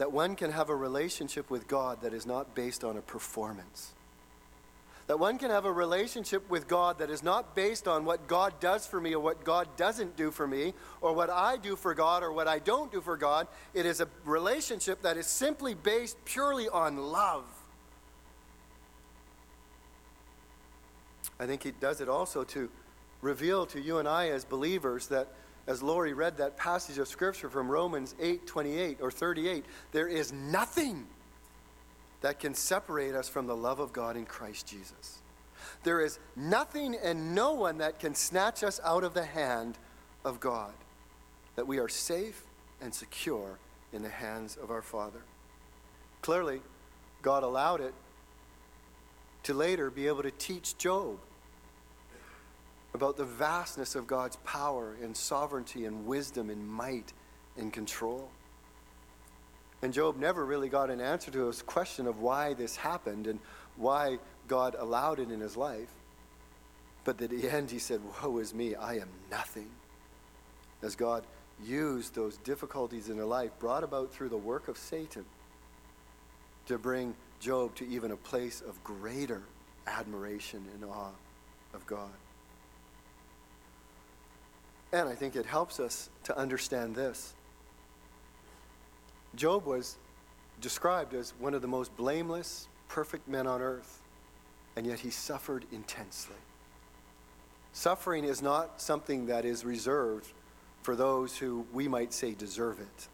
that 0.00 0.12
one 0.12 0.34
can 0.34 0.50
have 0.50 0.70
a 0.70 0.74
relationship 0.74 1.50
with 1.50 1.68
God 1.68 2.00
that 2.00 2.14
is 2.14 2.24
not 2.24 2.54
based 2.54 2.84
on 2.84 2.96
a 2.96 3.02
performance. 3.02 3.92
That 5.08 5.18
one 5.18 5.36
can 5.36 5.50
have 5.50 5.66
a 5.66 5.72
relationship 5.72 6.48
with 6.48 6.66
God 6.66 7.00
that 7.00 7.10
is 7.10 7.22
not 7.22 7.54
based 7.54 7.86
on 7.86 8.06
what 8.06 8.26
God 8.26 8.58
does 8.60 8.86
for 8.86 8.98
me 8.98 9.14
or 9.14 9.20
what 9.20 9.44
God 9.44 9.68
doesn't 9.76 10.16
do 10.16 10.30
for 10.30 10.46
me, 10.46 10.72
or 11.02 11.12
what 11.12 11.28
I 11.28 11.58
do 11.58 11.76
for 11.76 11.92
God 11.92 12.22
or 12.22 12.32
what 12.32 12.48
I 12.48 12.60
don't 12.60 12.90
do 12.90 13.02
for 13.02 13.18
God. 13.18 13.46
It 13.74 13.84
is 13.84 14.00
a 14.00 14.08
relationship 14.24 15.02
that 15.02 15.18
is 15.18 15.26
simply 15.26 15.74
based 15.74 16.16
purely 16.24 16.66
on 16.66 16.96
love. 16.96 17.44
I 21.38 21.44
think 21.44 21.62
he 21.62 21.72
does 21.72 22.00
it 22.00 22.08
also 22.08 22.42
to 22.44 22.70
reveal 23.20 23.66
to 23.66 23.78
you 23.78 23.98
and 23.98 24.08
I 24.08 24.30
as 24.30 24.46
believers 24.46 25.08
that 25.08 25.28
as 25.70 25.84
Lori 25.84 26.14
read 26.14 26.38
that 26.38 26.56
passage 26.56 26.98
of 26.98 27.06
scripture 27.06 27.48
from 27.48 27.70
Romans 27.70 28.16
8 28.18 28.44
28 28.44 28.98
or 29.00 29.08
38, 29.08 29.64
there 29.92 30.08
is 30.08 30.32
nothing 30.32 31.06
that 32.22 32.40
can 32.40 32.54
separate 32.54 33.14
us 33.14 33.28
from 33.28 33.46
the 33.46 33.54
love 33.54 33.78
of 33.78 33.92
God 33.92 34.16
in 34.16 34.26
Christ 34.26 34.66
Jesus. 34.66 35.18
There 35.84 36.00
is 36.00 36.18
nothing 36.34 36.96
and 37.00 37.36
no 37.36 37.54
one 37.54 37.78
that 37.78 38.00
can 38.00 38.16
snatch 38.16 38.64
us 38.64 38.80
out 38.82 39.04
of 39.04 39.14
the 39.14 39.24
hand 39.24 39.78
of 40.24 40.40
God, 40.40 40.72
that 41.54 41.68
we 41.68 41.78
are 41.78 41.88
safe 41.88 42.42
and 42.80 42.92
secure 42.92 43.60
in 43.92 44.02
the 44.02 44.08
hands 44.08 44.58
of 44.60 44.72
our 44.72 44.82
Father. 44.82 45.22
Clearly, 46.20 46.62
God 47.22 47.44
allowed 47.44 47.80
it 47.80 47.94
to 49.44 49.54
later 49.54 49.88
be 49.88 50.08
able 50.08 50.24
to 50.24 50.32
teach 50.32 50.76
Job 50.78 51.18
about 52.94 53.16
the 53.16 53.24
vastness 53.24 53.94
of 53.94 54.06
God's 54.06 54.36
power 54.44 54.96
and 55.02 55.16
sovereignty 55.16 55.84
and 55.84 56.06
wisdom 56.06 56.50
and 56.50 56.66
might 56.66 57.12
and 57.56 57.72
control. 57.72 58.30
And 59.82 59.92
Job 59.92 60.18
never 60.18 60.44
really 60.44 60.68
got 60.68 60.90
an 60.90 61.00
answer 61.00 61.30
to 61.30 61.46
his 61.46 61.62
question 61.62 62.06
of 62.06 62.20
why 62.20 62.54
this 62.54 62.76
happened 62.76 63.26
and 63.26 63.38
why 63.76 64.18
God 64.48 64.76
allowed 64.78 65.20
it 65.20 65.30
in 65.30 65.40
his 65.40 65.56
life. 65.56 65.88
But 67.04 67.20
at 67.22 67.30
the 67.30 67.48
end, 67.48 67.70
he 67.70 67.78
said, 67.78 68.00
Woe 68.22 68.38
is 68.38 68.52
me, 68.52 68.74
I 68.74 68.94
am 68.94 69.08
nothing. 69.30 69.70
As 70.82 70.96
God 70.96 71.24
used 71.64 72.14
those 72.14 72.36
difficulties 72.38 73.08
in 73.08 73.16
his 73.16 73.26
life, 73.26 73.50
brought 73.58 73.84
about 73.84 74.12
through 74.12 74.28
the 74.28 74.36
work 74.36 74.68
of 74.68 74.76
Satan, 74.76 75.24
to 76.66 76.78
bring 76.78 77.14
Job 77.40 77.74
to 77.76 77.88
even 77.88 78.10
a 78.10 78.16
place 78.16 78.60
of 78.60 78.82
greater 78.84 79.42
admiration 79.86 80.62
and 80.74 80.84
awe 80.84 81.10
of 81.72 81.86
God. 81.86 82.10
And 84.92 85.08
I 85.08 85.14
think 85.14 85.36
it 85.36 85.46
helps 85.46 85.78
us 85.78 86.10
to 86.24 86.36
understand 86.36 86.94
this. 86.94 87.34
Job 89.36 89.64
was 89.64 89.96
described 90.60 91.14
as 91.14 91.32
one 91.38 91.54
of 91.54 91.62
the 91.62 91.68
most 91.68 91.96
blameless, 91.96 92.68
perfect 92.88 93.28
men 93.28 93.46
on 93.46 93.62
earth, 93.62 94.00
and 94.76 94.86
yet 94.86 94.98
he 94.98 95.10
suffered 95.10 95.64
intensely. 95.72 96.36
Suffering 97.72 98.24
is 98.24 98.42
not 98.42 98.80
something 98.80 99.26
that 99.26 99.44
is 99.44 99.64
reserved 99.64 100.32
for 100.82 100.96
those 100.96 101.36
who 101.36 101.64
we 101.72 101.86
might 101.86 102.12
say 102.12 102.34
deserve 102.34 102.80
it. 102.80 103.08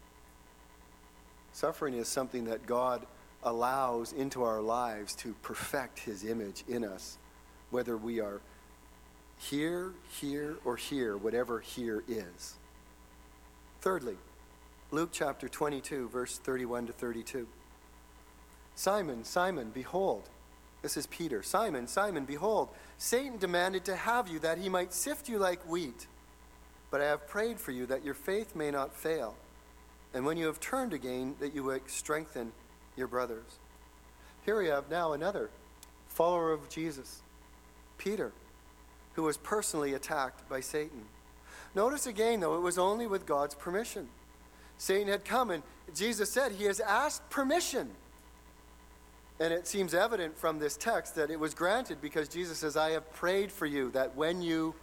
Suffering 1.53 1.93
is 1.93 2.07
something 2.07 2.45
that 2.45 2.65
God 2.65 3.05
allows 3.43 4.13
into 4.13 4.43
our 4.43 4.61
lives 4.61 5.15
to 5.15 5.35
perfect 5.41 5.99
his 5.99 6.23
image 6.23 6.63
in 6.67 6.83
us, 6.83 7.17
whether 7.69 7.97
we 7.97 8.19
are 8.19 8.41
here, 9.37 9.91
here, 10.19 10.55
or 10.65 10.75
here, 10.75 11.15
whatever 11.17 11.59
here 11.59 12.03
is. 12.07 12.55
Thirdly, 13.81 14.17
Luke 14.91 15.09
chapter 15.11 15.47
22, 15.47 16.09
verse 16.09 16.37
31 16.37 16.87
to 16.87 16.93
32. 16.93 17.47
Simon, 18.75 19.23
Simon, 19.23 19.71
behold, 19.73 20.29
this 20.81 20.97
is 20.97 21.07
Peter. 21.07 21.43
Simon, 21.43 21.87
Simon, 21.87 22.25
behold, 22.25 22.69
Satan 22.97 23.37
demanded 23.37 23.85
to 23.85 23.95
have 23.95 24.27
you 24.27 24.39
that 24.39 24.57
he 24.57 24.69
might 24.69 24.93
sift 24.93 25.27
you 25.27 25.37
like 25.37 25.67
wheat. 25.69 26.07
But 26.89 27.01
I 27.01 27.05
have 27.05 27.27
prayed 27.27 27.59
for 27.59 27.71
you 27.71 27.85
that 27.87 28.05
your 28.05 28.13
faith 28.13 28.55
may 28.55 28.71
not 28.71 28.95
fail. 28.95 29.35
And 30.13 30.25
when 30.25 30.37
you 30.37 30.45
have 30.45 30.59
turned 30.59 30.93
again, 30.93 31.35
that 31.39 31.53
you 31.53 31.63
will 31.63 31.79
strengthen 31.87 32.53
your 32.95 33.07
brothers. 33.07 33.59
Here 34.45 34.57
we 34.57 34.67
have 34.67 34.89
now 34.89 35.13
another 35.13 35.49
follower 36.07 36.51
of 36.53 36.69
Jesus, 36.69 37.21
Peter 37.97 38.31
who 39.17 39.23
was 39.23 39.35
personally 39.35 39.95
attacked 39.95 40.47
by 40.47 40.61
Satan. 40.61 41.01
Notice 41.73 42.05
again, 42.05 42.39
though, 42.39 42.55
it 42.55 42.61
was 42.61 42.77
only 42.77 43.07
with 43.07 43.25
God's 43.25 43.55
permission. 43.55 44.07
Satan 44.77 45.07
had 45.07 45.25
come, 45.25 45.49
and 45.49 45.63
Jesus 45.95 46.31
said 46.31 46.51
he 46.51 46.65
has 46.65 46.79
asked 46.79 47.27
permission. 47.31 47.89
And 49.39 49.51
it 49.51 49.65
seems 49.65 49.95
evident 49.95 50.37
from 50.37 50.59
this 50.59 50.77
text 50.77 51.15
that 51.15 51.31
it 51.31 51.39
was 51.39 51.55
granted 51.55 51.99
because 51.99 52.29
Jesus 52.29 52.59
says, 52.59 52.77
I 52.77 52.91
have 52.91 53.11
prayed 53.13 53.51
for 53.51 53.65
you 53.65 53.89
that 53.91 54.15
when 54.15 54.43
you 54.43 54.75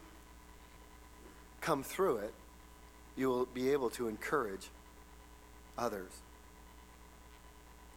come 1.60 1.84
through 1.84 2.16
it, 2.16 2.34
you 3.16 3.28
will 3.28 3.46
be 3.46 3.70
able 3.70 3.90
to 3.90 4.08
encourage 4.08 4.68
others. 5.78 6.10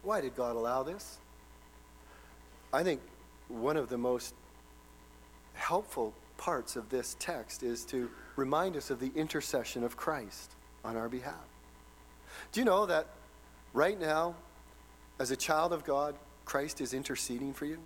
Why 0.03 0.21
did 0.21 0.35
God 0.35 0.55
allow 0.55 0.83
this? 0.83 1.17
I 2.71 2.83
think 2.83 3.01
one 3.47 3.75
of 3.75 3.89
the 3.89 3.97
most 3.97 4.35
helpful 5.55 6.13
parts 6.37 6.75
of 6.75 6.89
this 6.89 7.15
text 7.19 7.63
is 7.63 7.83
to 7.85 8.09
remind 8.35 8.77
us 8.77 8.89
of 8.89 8.99
the 8.99 9.11
intercession 9.15 9.83
of 9.83 9.97
Christ 9.97 10.51
on 10.83 10.95
our 10.95 11.09
behalf. 11.09 11.35
Do 12.51 12.61
you 12.61 12.65
know 12.65 12.85
that 12.85 13.07
right 13.73 13.99
now, 13.99 14.35
as 15.19 15.31
a 15.31 15.35
child 15.35 15.73
of 15.73 15.83
God, 15.83 16.15
Christ 16.45 16.79
is 16.81 16.93
interceding 16.93 17.53
for 17.53 17.65
you? 17.65 17.79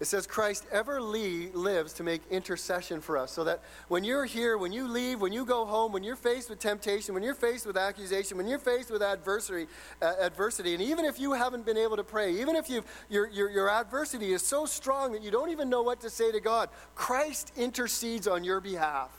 It 0.00 0.06
says 0.06 0.26
Christ 0.26 0.64
ever 0.72 0.98
lives 0.98 1.92
to 1.92 2.02
make 2.02 2.22
intercession 2.30 3.02
for 3.02 3.18
us. 3.18 3.32
So 3.32 3.44
that 3.44 3.60
when 3.88 4.02
you're 4.02 4.24
here, 4.24 4.56
when 4.56 4.72
you 4.72 4.88
leave, 4.88 5.20
when 5.20 5.30
you 5.30 5.44
go 5.44 5.66
home, 5.66 5.92
when 5.92 6.02
you're 6.02 6.16
faced 6.16 6.48
with 6.48 6.58
temptation, 6.58 7.12
when 7.12 7.22
you're 7.22 7.34
faced 7.34 7.66
with 7.66 7.76
accusation, 7.76 8.38
when 8.38 8.48
you're 8.48 8.58
faced 8.58 8.90
with 8.90 9.02
adversity, 9.02 9.66
uh, 10.00 10.14
adversity, 10.18 10.72
and 10.72 10.82
even 10.82 11.04
if 11.04 11.20
you 11.20 11.34
haven't 11.34 11.66
been 11.66 11.76
able 11.76 11.98
to 11.98 12.02
pray, 12.02 12.32
even 12.40 12.56
if 12.56 12.70
you 12.70 12.82
your, 13.10 13.28
your, 13.28 13.50
your 13.50 13.70
adversity 13.70 14.32
is 14.32 14.40
so 14.40 14.64
strong 14.64 15.12
that 15.12 15.22
you 15.22 15.30
don't 15.30 15.50
even 15.50 15.68
know 15.68 15.82
what 15.82 16.00
to 16.00 16.08
say 16.08 16.32
to 16.32 16.40
God, 16.40 16.70
Christ 16.94 17.52
intercedes 17.58 18.26
on 18.26 18.42
your 18.42 18.62
behalf. 18.62 19.10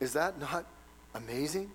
Is 0.00 0.12
that 0.12 0.38
not 0.38 0.66
amazing? 1.14 1.70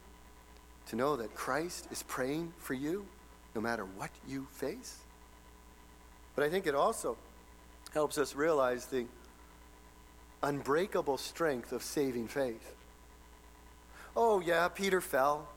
To 0.89 0.95
know 0.95 1.15
that 1.15 1.33
Christ 1.33 1.87
is 1.89 2.03
praying 2.03 2.53
for 2.59 2.75
you 2.75 3.07
no 3.55 3.61
matter 3.61 3.85
what 3.85 4.11
you 4.27 4.45
face? 4.51 4.97
But 6.41 6.47
I 6.47 6.49
think 6.49 6.65
it 6.65 6.73
also 6.73 7.17
helps 7.93 8.17
us 8.17 8.36
realize 8.36 8.88
the 8.88 9.06
unbreakable 10.41 11.19
strength 11.19 11.71
of 11.71 11.84
saving 11.84 12.30
faith. 12.30 12.73
Oh, 14.15 14.39
yeah, 14.39 14.67
Peter 14.69 15.01
fell. 15.01 15.47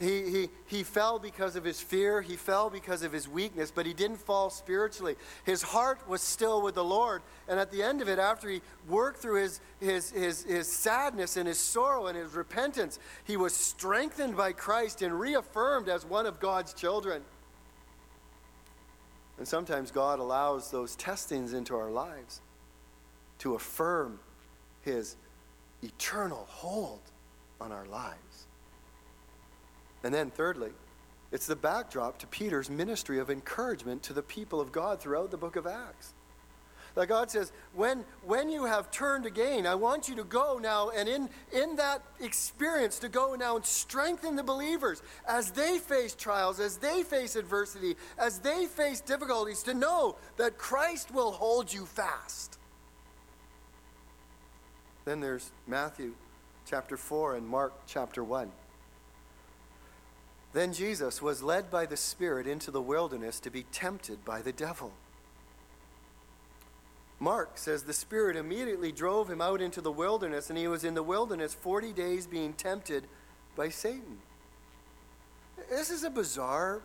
He, 0.00 0.28
he, 0.28 0.48
he 0.66 0.82
fell 0.82 1.20
because 1.20 1.54
of 1.54 1.62
his 1.62 1.80
fear. 1.80 2.20
He 2.20 2.34
fell 2.34 2.68
because 2.68 3.04
of 3.04 3.12
his 3.12 3.28
weakness, 3.28 3.70
but 3.70 3.86
he 3.86 3.94
didn't 3.94 4.16
fall 4.16 4.50
spiritually. 4.50 5.14
His 5.44 5.62
heart 5.62 6.00
was 6.08 6.20
still 6.20 6.62
with 6.62 6.74
the 6.74 6.82
Lord. 6.82 7.22
And 7.46 7.60
at 7.60 7.70
the 7.70 7.84
end 7.84 8.02
of 8.02 8.08
it, 8.08 8.18
after 8.18 8.48
he 8.48 8.60
worked 8.88 9.22
through 9.22 9.40
his, 9.40 9.60
his, 9.78 10.10
his, 10.10 10.42
his 10.42 10.66
sadness 10.66 11.36
and 11.36 11.46
his 11.46 11.60
sorrow 11.60 12.08
and 12.08 12.18
his 12.18 12.32
repentance, 12.32 12.98
he 13.22 13.36
was 13.36 13.54
strengthened 13.54 14.36
by 14.36 14.50
Christ 14.50 15.00
and 15.00 15.20
reaffirmed 15.20 15.88
as 15.88 16.04
one 16.04 16.26
of 16.26 16.40
God's 16.40 16.74
children. 16.74 17.22
And 19.42 19.48
sometimes 19.48 19.90
God 19.90 20.20
allows 20.20 20.70
those 20.70 20.94
testings 20.94 21.52
into 21.52 21.74
our 21.74 21.90
lives 21.90 22.40
to 23.38 23.56
affirm 23.56 24.20
his 24.82 25.16
eternal 25.82 26.46
hold 26.48 27.00
on 27.60 27.72
our 27.72 27.84
lives. 27.86 28.46
And 30.04 30.14
then, 30.14 30.30
thirdly, 30.30 30.70
it's 31.32 31.48
the 31.48 31.56
backdrop 31.56 32.18
to 32.18 32.28
Peter's 32.28 32.70
ministry 32.70 33.18
of 33.18 33.30
encouragement 33.30 34.04
to 34.04 34.12
the 34.12 34.22
people 34.22 34.60
of 34.60 34.70
God 34.70 35.00
throughout 35.00 35.32
the 35.32 35.38
book 35.38 35.56
of 35.56 35.66
Acts. 35.66 36.14
That 36.94 37.08
God 37.08 37.30
says, 37.30 37.52
when, 37.74 38.04
when 38.24 38.50
you 38.50 38.64
have 38.66 38.90
turned 38.90 39.24
again, 39.24 39.66
I 39.66 39.74
want 39.74 40.08
you 40.08 40.16
to 40.16 40.24
go 40.24 40.58
now 40.60 40.90
and 40.90 41.08
in, 41.08 41.28
in 41.52 41.76
that 41.76 42.02
experience 42.20 42.98
to 42.98 43.08
go 43.08 43.34
now 43.34 43.56
and 43.56 43.64
strengthen 43.64 44.36
the 44.36 44.42
believers 44.42 45.02
as 45.26 45.50
they 45.52 45.78
face 45.78 46.14
trials, 46.14 46.60
as 46.60 46.76
they 46.76 47.02
face 47.02 47.34
adversity, 47.34 47.96
as 48.18 48.40
they 48.40 48.66
face 48.66 49.00
difficulties, 49.00 49.62
to 49.62 49.74
know 49.74 50.16
that 50.36 50.58
Christ 50.58 51.10
will 51.12 51.32
hold 51.32 51.72
you 51.72 51.86
fast. 51.86 52.58
Then 55.04 55.20
there's 55.20 55.50
Matthew 55.66 56.12
chapter 56.66 56.96
4 56.96 57.36
and 57.36 57.48
Mark 57.48 57.72
chapter 57.86 58.22
1. 58.22 58.52
Then 60.52 60.74
Jesus 60.74 61.22
was 61.22 61.42
led 61.42 61.70
by 61.70 61.86
the 61.86 61.96
Spirit 61.96 62.46
into 62.46 62.70
the 62.70 62.82
wilderness 62.82 63.40
to 63.40 63.50
be 63.50 63.64
tempted 63.72 64.24
by 64.24 64.42
the 64.42 64.52
devil. 64.52 64.92
Mark 67.22 67.56
says 67.56 67.84
the 67.84 67.92
Spirit 67.92 68.36
immediately 68.36 68.90
drove 68.90 69.30
him 69.30 69.40
out 69.40 69.60
into 69.60 69.80
the 69.80 69.92
wilderness, 69.92 70.50
and 70.50 70.58
he 70.58 70.66
was 70.66 70.82
in 70.82 70.94
the 70.94 71.04
wilderness 71.04 71.54
40 71.54 71.92
days 71.92 72.26
being 72.26 72.52
tempted 72.52 73.04
by 73.54 73.68
Satan. 73.68 74.18
This 75.70 75.90
is 75.90 76.02
a 76.02 76.10
bizarre, 76.10 76.82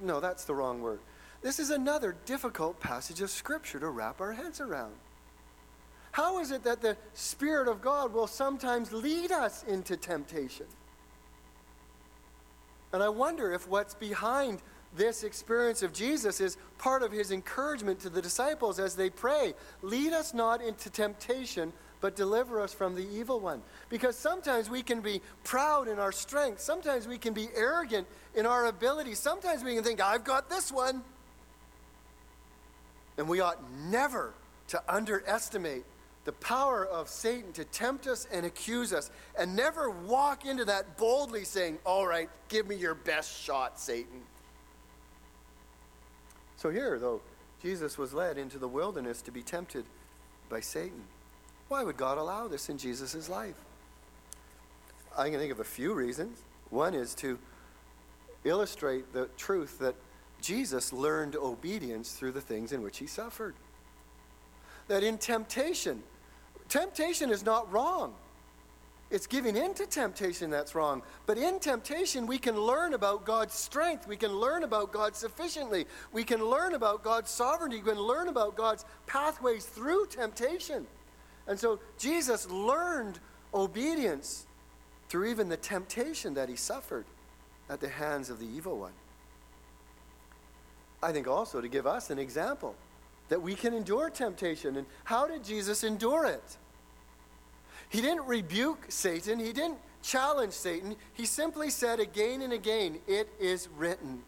no, 0.00 0.20
that's 0.20 0.46
the 0.46 0.54
wrong 0.54 0.80
word. 0.80 1.00
This 1.42 1.58
is 1.58 1.68
another 1.68 2.16
difficult 2.24 2.80
passage 2.80 3.20
of 3.20 3.28
Scripture 3.28 3.78
to 3.78 3.90
wrap 3.90 4.22
our 4.22 4.32
heads 4.32 4.58
around. 4.58 4.94
How 6.12 6.40
is 6.40 6.50
it 6.50 6.64
that 6.64 6.80
the 6.80 6.96
Spirit 7.12 7.68
of 7.68 7.82
God 7.82 8.14
will 8.14 8.26
sometimes 8.26 8.90
lead 8.90 9.32
us 9.32 9.64
into 9.64 9.98
temptation? 9.98 10.66
And 12.94 13.02
I 13.02 13.10
wonder 13.10 13.52
if 13.52 13.68
what's 13.68 13.92
behind 13.92 14.62
this 14.96 15.24
experience 15.24 15.82
of 15.82 15.92
Jesus 15.92 16.40
is 16.40 16.56
part 16.78 17.02
of 17.02 17.12
his 17.12 17.30
encouragement 17.30 18.00
to 18.00 18.10
the 18.10 18.22
disciples 18.22 18.78
as 18.78 18.94
they 18.94 19.10
pray 19.10 19.54
lead 19.82 20.12
us 20.12 20.34
not 20.34 20.62
into 20.62 20.90
temptation, 20.90 21.72
but 22.00 22.16
deliver 22.16 22.60
us 22.60 22.72
from 22.72 22.94
the 22.94 23.06
evil 23.14 23.40
one. 23.40 23.62
Because 23.88 24.16
sometimes 24.16 24.68
we 24.68 24.82
can 24.82 25.00
be 25.00 25.20
proud 25.42 25.88
in 25.88 25.98
our 25.98 26.12
strength, 26.12 26.60
sometimes 26.60 27.08
we 27.08 27.18
can 27.18 27.32
be 27.32 27.48
arrogant 27.54 28.06
in 28.34 28.46
our 28.46 28.66
ability, 28.66 29.14
sometimes 29.14 29.64
we 29.64 29.74
can 29.74 29.84
think, 29.84 30.00
I've 30.00 30.24
got 30.24 30.50
this 30.50 30.70
one. 30.70 31.02
And 33.16 33.28
we 33.28 33.40
ought 33.40 33.58
never 33.88 34.34
to 34.68 34.82
underestimate 34.88 35.84
the 36.24 36.32
power 36.32 36.84
of 36.86 37.08
Satan 37.08 37.52
to 37.52 37.64
tempt 37.64 38.06
us 38.06 38.26
and 38.32 38.46
accuse 38.46 38.92
us, 38.92 39.10
and 39.38 39.54
never 39.54 39.90
walk 39.90 40.46
into 40.46 40.64
that 40.64 40.96
boldly 40.96 41.44
saying, 41.44 41.78
All 41.84 42.06
right, 42.06 42.28
give 42.48 42.66
me 42.66 42.76
your 42.76 42.94
best 42.94 43.42
shot, 43.42 43.78
Satan. 43.78 44.22
So 46.64 46.70
here, 46.70 46.98
though, 46.98 47.20
Jesus 47.62 47.98
was 47.98 48.14
led 48.14 48.38
into 48.38 48.56
the 48.56 48.66
wilderness 48.66 49.20
to 49.20 49.30
be 49.30 49.42
tempted 49.42 49.84
by 50.48 50.60
Satan. 50.60 51.02
Why 51.68 51.84
would 51.84 51.98
God 51.98 52.16
allow 52.16 52.48
this 52.48 52.70
in 52.70 52.78
Jesus' 52.78 53.28
life? 53.28 53.54
I 55.14 55.28
can 55.28 55.38
think 55.38 55.52
of 55.52 55.60
a 55.60 55.64
few 55.64 55.92
reasons. 55.92 56.38
One 56.70 56.94
is 56.94 57.14
to 57.16 57.38
illustrate 58.44 59.12
the 59.12 59.28
truth 59.36 59.78
that 59.80 59.94
Jesus 60.40 60.90
learned 60.90 61.36
obedience 61.36 62.14
through 62.14 62.32
the 62.32 62.40
things 62.40 62.72
in 62.72 62.80
which 62.80 62.96
he 62.96 63.06
suffered. 63.06 63.54
That 64.88 65.02
in 65.02 65.18
temptation, 65.18 66.02
temptation 66.70 67.28
is 67.28 67.44
not 67.44 67.70
wrong. 67.70 68.14
It's 69.14 69.28
giving 69.28 69.54
in 69.54 69.74
to 69.74 69.86
temptation 69.86 70.50
that's 70.50 70.74
wrong. 70.74 71.00
But 71.26 71.38
in 71.38 71.60
temptation, 71.60 72.26
we 72.26 72.36
can 72.36 72.60
learn 72.60 72.94
about 72.94 73.24
God's 73.24 73.54
strength. 73.54 74.08
We 74.08 74.16
can 74.16 74.32
learn 74.32 74.64
about 74.64 74.90
God 74.90 75.14
sufficiently. 75.14 75.86
We 76.12 76.24
can 76.24 76.44
learn 76.44 76.74
about 76.74 77.04
God's 77.04 77.30
sovereignty. 77.30 77.76
We 77.76 77.92
can 77.92 78.00
learn 78.00 78.26
about 78.26 78.56
God's 78.56 78.84
pathways 79.06 79.66
through 79.66 80.06
temptation. 80.06 80.88
And 81.46 81.56
so 81.56 81.78
Jesus 81.96 82.50
learned 82.50 83.20
obedience 83.54 84.46
through 85.08 85.26
even 85.30 85.48
the 85.48 85.58
temptation 85.58 86.34
that 86.34 86.48
he 86.48 86.56
suffered 86.56 87.04
at 87.70 87.80
the 87.80 87.90
hands 87.90 88.30
of 88.30 88.40
the 88.40 88.46
evil 88.46 88.80
one. 88.80 88.94
I 91.00 91.12
think 91.12 91.28
also 91.28 91.60
to 91.60 91.68
give 91.68 91.86
us 91.86 92.10
an 92.10 92.18
example 92.18 92.74
that 93.28 93.40
we 93.40 93.54
can 93.54 93.74
endure 93.74 94.10
temptation. 94.10 94.76
And 94.76 94.88
how 95.04 95.28
did 95.28 95.44
Jesus 95.44 95.84
endure 95.84 96.26
it? 96.26 96.56
He 97.94 98.00
didn't 98.00 98.26
rebuke 98.26 98.86
Satan, 98.88 99.38
he 99.38 99.52
didn't 99.52 99.78
challenge 100.02 100.52
Satan. 100.52 100.96
He 101.12 101.26
simply 101.26 101.70
said 101.70 102.00
again 102.00 102.42
and 102.42 102.52
again, 102.52 102.98
It 103.06 103.28
is 103.38 103.68
written. 103.76 104.24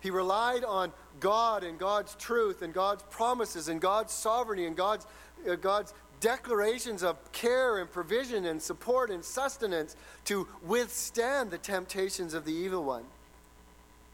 He 0.00 0.10
relied 0.10 0.62
on 0.62 0.92
God 1.18 1.64
and 1.64 1.78
God's 1.78 2.14
truth 2.16 2.60
and 2.60 2.74
God's 2.74 3.04
promises 3.04 3.68
and 3.68 3.80
God's 3.80 4.12
sovereignty 4.12 4.66
and 4.66 4.76
God's, 4.76 5.06
uh, 5.50 5.54
God's 5.54 5.94
declarations 6.20 7.02
of 7.02 7.16
care 7.32 7.78
and 7.78 7.90
provision 7.90 8.44
and 8.44 8.60
support 8.60 9.08
and 9.08 9.24
sustenance 9.24 9.96
to 10.26 10.46
withstand 10.62 11.50
the 11.50 11.56
temptations 11.56 12.34
of 12.34 12.44
the 12.44 12.52
evil 12.52 12.84
one. 12.84 13.04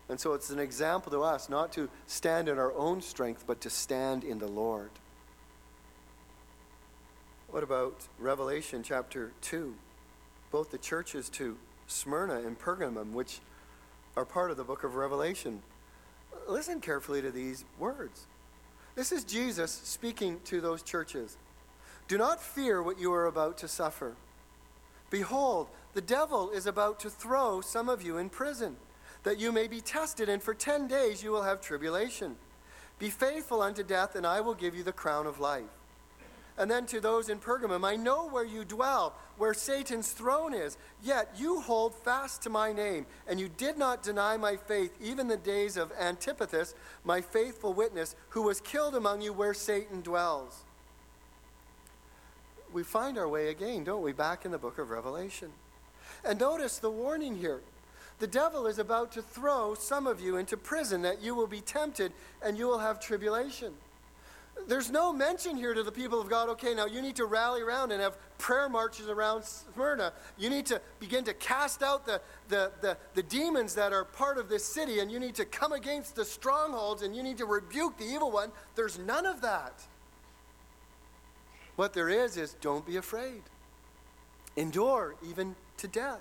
And 0.09 0.21
so 0.21 0.35
it's 0.35 0.51
an 0.51 0.61
example 0.61 1.11
to 1.11 1.25
us 1.25 1.49
not 1.49 1.73
to 1.73 1.89
stand 2.07 2.49
in 2.49 2.57
our 2.57 2.73
own 2.75 3.03
strength, 3.03 3.43
but 3.49 3.61
to 3.63 3.71
stand 3.71 4.23
in 4.23 4.39
the 4.39 4.47
Lord. 4.47 4.91
What 7.53 7.63
about 7.63 8.09
Revelation 8.19 8.83
chapter 8.83 9.31
2? 9.43 9.75
Both 10.51 10.71
the 10.71 10.79
churches 10.79 11.29
to 11.29 11.59
Smyrna 11.87 12.37
and 12.37 12.59
Pergamum, 12.59 13.13
which 13.13 13.41
are 14.17 14.25
part 14.25 14.51
of 14.51 14.57
the 14.57 14.65
book 14.65 14.85
of 14.85 14.95
Revelation. 14.95 15.61
Listen 16.49 16.81
carefully 16.81 17.21
to 17.21 17.31
these 17.31 17.67
words. 17.79 18.25
This 18.95 19.13
is 19.13 19.23
Jesus 19.23 19.71
speaking 19.71 20.41
to 20.45 20.63
those 20.63 20.83
churches. 20.83 21.37
Do 22.09 22.17
not 22.17 22.43
fear 22.43 22.83
what 22.83 22.99
you 22.99 23.13
are 23.13 23.27
about 23.27 23.59
to 23.59 23.69
suffer. 23.69 24.15
Behold, 25.11 25.69
the 25.93 26.01
devil 26.01 26.51
is 26.53 26.67
about 26.67 27.01
to 27.01 27.11
throw 27.11 27.61
some 27.61 27.91
of 27.91 28.01
you 28.01 28.17
in 28.17 28.31
prison, 28.31 28.77
that 29.25 29.39
you 29.39 29.53
may 29.53 29.69
be 29.69 29.83
tested, 29.83 30.31
and 30.31 30.43
for 30.43 30.55
ten 30.55 30.89
days 30.89 31.23
you 31.23 31.31
will 31.31 31.43
have 31.43 31.61
tribulation. 31.61 32.37
Be 32.99 33.11
faithful 33.11 33.61
unto 33.61 33.83
death, 33.83 34.17
and 34.17 34.27
I 34.27 34.41
will 34.41 34.55
give 34.55 34.75
you 34.75 34.83
the 34.83 34.91
crown 34.91 35.27
of 35.27 35.39
life. 35.39 35.65
And 36.59 36.71
then 36.71 36.85
to 36.87 37.01
those 37.01 37.29
in 37.29 37.39
Pergamum, 37.39 37.85
I 37.85 37.97
know 37.97 38.29
where 38.29 38.45
you 38.45 38.65
dwell, 38.65 39.15
where 39.39 39.55
Satan's 39.55 40.13
throne 40.13 40.53
is. 40.53 40.77
Yet 41.03 41.31
you 41.37 41.61
hold 41.61 41.95
fast 41.95 42.43
to 42.43 42.51
my 42.51 42.73
name, 42.73 43.07
and 43.27 43.41
you 43.41 43.49
did 43.49 43.79
not 43.79 44.03
deny 44.03 44.37
my 44.37 44.57
faith, 44.57 44.95
even 45.01 45.29
the 45.29 45.37
days 45.37 45.77
of 45.77 45.93
Antipathus, 45.99 46.75
my 47.05 47.21
faithful 47.21 47.73
witness, 47.73 48.15
who 48.31 48.43
was 48.43 48.61
killed 48.61 48.95
among 48.95 49.23
you 49.23 49.33
where 49.33 49.55
Satan 49.55 50.03
dwells. 50.03 50.65
We 52.73 52.83
find 52.83 53.19
our 53.19 53.29
way 53.29 53.49
again, 53.49 53.85
don't 53.85 54.03
we, 54.03 54.13
back 54.13 54.45
in 54.45 54.51
the 54.51 54.59
book 54.59 54.79
of 54.79 54.91
Revelation. 54.91 55.51
And 56.25 56.39
notice 56.39 56.79
the 56.79 56.91
warning 56.91 57.37
here. 57.37 57.61
The 58.19 58.27
devil 58.27 58.67
is 58.67 58.79
about 58.79 59.11
to 59.13 59.23
throw 59.23 59.75
some 59.75 60.07
of 60.07 60.21
you 60.21 60.37
into 60.37 60.57
prison 60.57 61.03
that 61.03 61.23
you 61.23 61.35
will 61.35 61.47
be 61.47 61.61
tempted 61.61 62.13
and 62.43 62.57
you 62.57 62.67
will 62.67 62.79
have 62.79 63.01
tribulation. 63.01 63.73
There's 64.69 64.91
no 64.91 65.13
mention 65.13 65.57
here 65.57 65.75
to 65.75 65.83
the 65.83 65.93
people 65.93 66.21
of 66.21 66.29
God, 66.29 66.49
okay, 66.51 66.75
now 66.75 66.87
you 66.87 67.03
need 67.03 67.17
to 67.17 67.25
rally 67.25 67.63
around 67.63 67.91
and 67.91 68.01
have 68.01 68.17
prayer 68.39 68.69
marches 68.69 69.09
around 69.09 69.45
Smyrna. 69.45 70.13
You 70.39 70.51
need 70.51 70.67
to 70.67 70.81
begin 71.01 71.25
to 71.25 71.35
cast 71.35 71.83
out 71.83 72.07
the, 72.07 72.21
the, 72.49 72.71
the, 72.81 72.97
the, 73.15 73.23
demons 73.23 73.75
that 73.75 73.93
are 73.93 74.05
part 74.05 74.39
of 74.39 74.49
this 74.49 74.65
city, 74.65 75.01
and 75.01 75.11
you 75.11 75.19
need 75.19 75.35
to 75.37 75.45
come 75.45 75.73
against 75.73 76.15
the 76.15 76.25
strongholds, 76.25 77.03
and 77.03 77.17
you 77.17 77.23
need 77.23 77.39
to 77.39 77.45
rebuke 77.45 77.99
the 77.99 78.05
evil 78.05 78.31
one. 78.31 78.53
There's 78.75 78.99
none 78.99 79.27
of 79.27 79.41
that. 79.41 79.75
What 81.77 81.93
there 81.93 82.09
is, 82.09 82.37
is 82.37 82.55
don't 82.61 82.87
be 82.87 82.97
afraid. 82.97 83.43
Endure 84.57 85.17
even 85.29 85.57
to 85.79 85.89
death. 85.89 86.21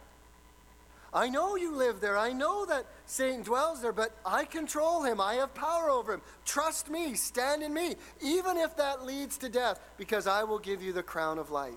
I 1.13 1.28
know 1.28 1.58
you 1.58 1.76
live 1.76 2.00
there. 2.00 2.17
I 2.17 2.32
know 2.32 2.65
that 2.65 2.86
Satan 3.06 3.43
dwells 3.43 3.82
there, 3.82 3.91
but 3.91 4.15
I 4.26 4.45
control 4.45 5.04
him. 5.04 5.19
I 5.19 5.36
have 5.36 5.54
power 5.54 5.89
over 5.89 6.13
him. 6.13 6.21
Trust 6.45 6.89
me. 6.89 7.15
Stand 7.15 7.63
in 7.63 7.74
me, 7.74 7.95
even 8.21 8.56
if 8.58 8.78
that 8.78 9.06
leads 9.06 9.38
to 9.39 9.50
death, 9.50 9.80
because 9.97 10.26
I 10.26 10.43
will 10.43 10.60
give 10.60 10.82
you 10.82 10.93
the 10.93 11.04
crown 11.04 11.38
of 11.38 11.52
life. 11.52 11.74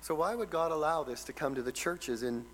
So, 0.00 0.14
why 0.14 0.34
would 0.34 0.50
God 0.50 0.72
allow 0.72 1.04
this 1.04 1.24
to 1.24 1.32
come 1.32 1.54
to 1.54 1.62
the 1.62 1.72
churches 1.72 2.22
in 2.22 2.44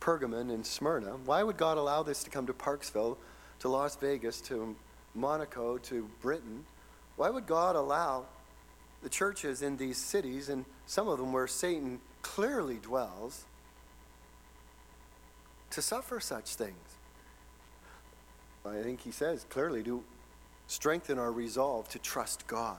Pergamon 0.00 0.52
and 0.52 0.66
Smyrna? 0.66 1.16
Why 1.24 1.42
would 1.42 1.56
God 1.56 1.78
allow 1.78 2.02
this 2.02 2.24
to 2.24 2.30
come 2.30 2.46
to 2.46 2.52
Parksville, 2.52 3.16
to 3.60 3.68
Las 3.68 3.96
Vegas, 3.96 4.40
to 4.42 4.74
Monaco, 5.14 5.78
to 5.78 6.08
Britain? 6.20 6.64
Why 7.16 7.30
would 7.30 7.46
God 7.46 7.76
allow 7.76 8.26
the 9.02 9.08
churches 9.08 9.62
in 9.62 9.76
these 9.76 9.98
cities, 9.98 10.48
and 10.48 10.64
some 10.86 11.08
of 11.08 11.18
them 11.18 11.32
where 11.32 11.46
Satan 11.46 12.00
clearly 12.24 12.78
dwells, 12.82 13.44
to 15.70 15.82
suffer 15.82 16.18
such 16.18 16.54
things. 16.54 16.74
I 18.66 18.82
think 18.82 19.02
he 19.02 19.10
says 19.10 19.44
clearly 19.50 19.82
to 19.82 20.02
strengthen 20.66 21.18
our 21.18 21.30
resolve 21.30 21.86
to 21.90 21.98
trust 21.98 22.46
God. 22.46 22.78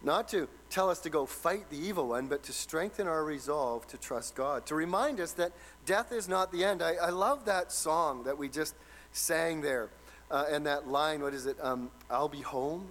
Not 0.00 0.28
to 0.28 0.48
tell 0.70 0.88
us 0.90 1.00
to 1.00 1.10
go 1.10 1.26
fight 1.26 1.68
the 1.70 1.76
evil 1.76 2.08
one, 2.08 2.28
but 2.28 2.44
to 2.44 2.52
strengthen 2.52 3.08
our 3.08 3.24
resolve 3.24 3.84
to 3.88 3.96
trust 3.98 4.36
God. 4.36 4.64
To 4.66 4.76
remind 4.76 5.18
us 5.18 5.32
that 5.32 5.50
death 5.84 6.12
is 6.12 6.28
not 6.28 6.52
the 6.52 6.64
end. 6.64 6.82
I, 6.82 6.94
I 6.94 7.10
love 7.10 7.46
that 7.46 7.72
song 7.72 8.22
that 8.22 8.38
we 8.38 8.48
just 8.48 8.76
sang 9.12 9.60
there. 9.60 9.88
Uh, 10.30 10.44
and 10.48 10.66
that 10.66 10.86
line, 10.86 11.20
what 11.20 11.34
is 11.34 11.46
it? 11.46 11.56
Um, 11.60 11.90
I'll 12.08 12.28
be 12.28 12.42
home. 12.42 12.86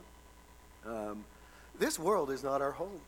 Um, 0.86 1.24
this 1.80 1.98
world 1.98 2.30
is 2.30 2.44
not 2.44 2.62
our 2.62 2.72
home. 2.72 3.00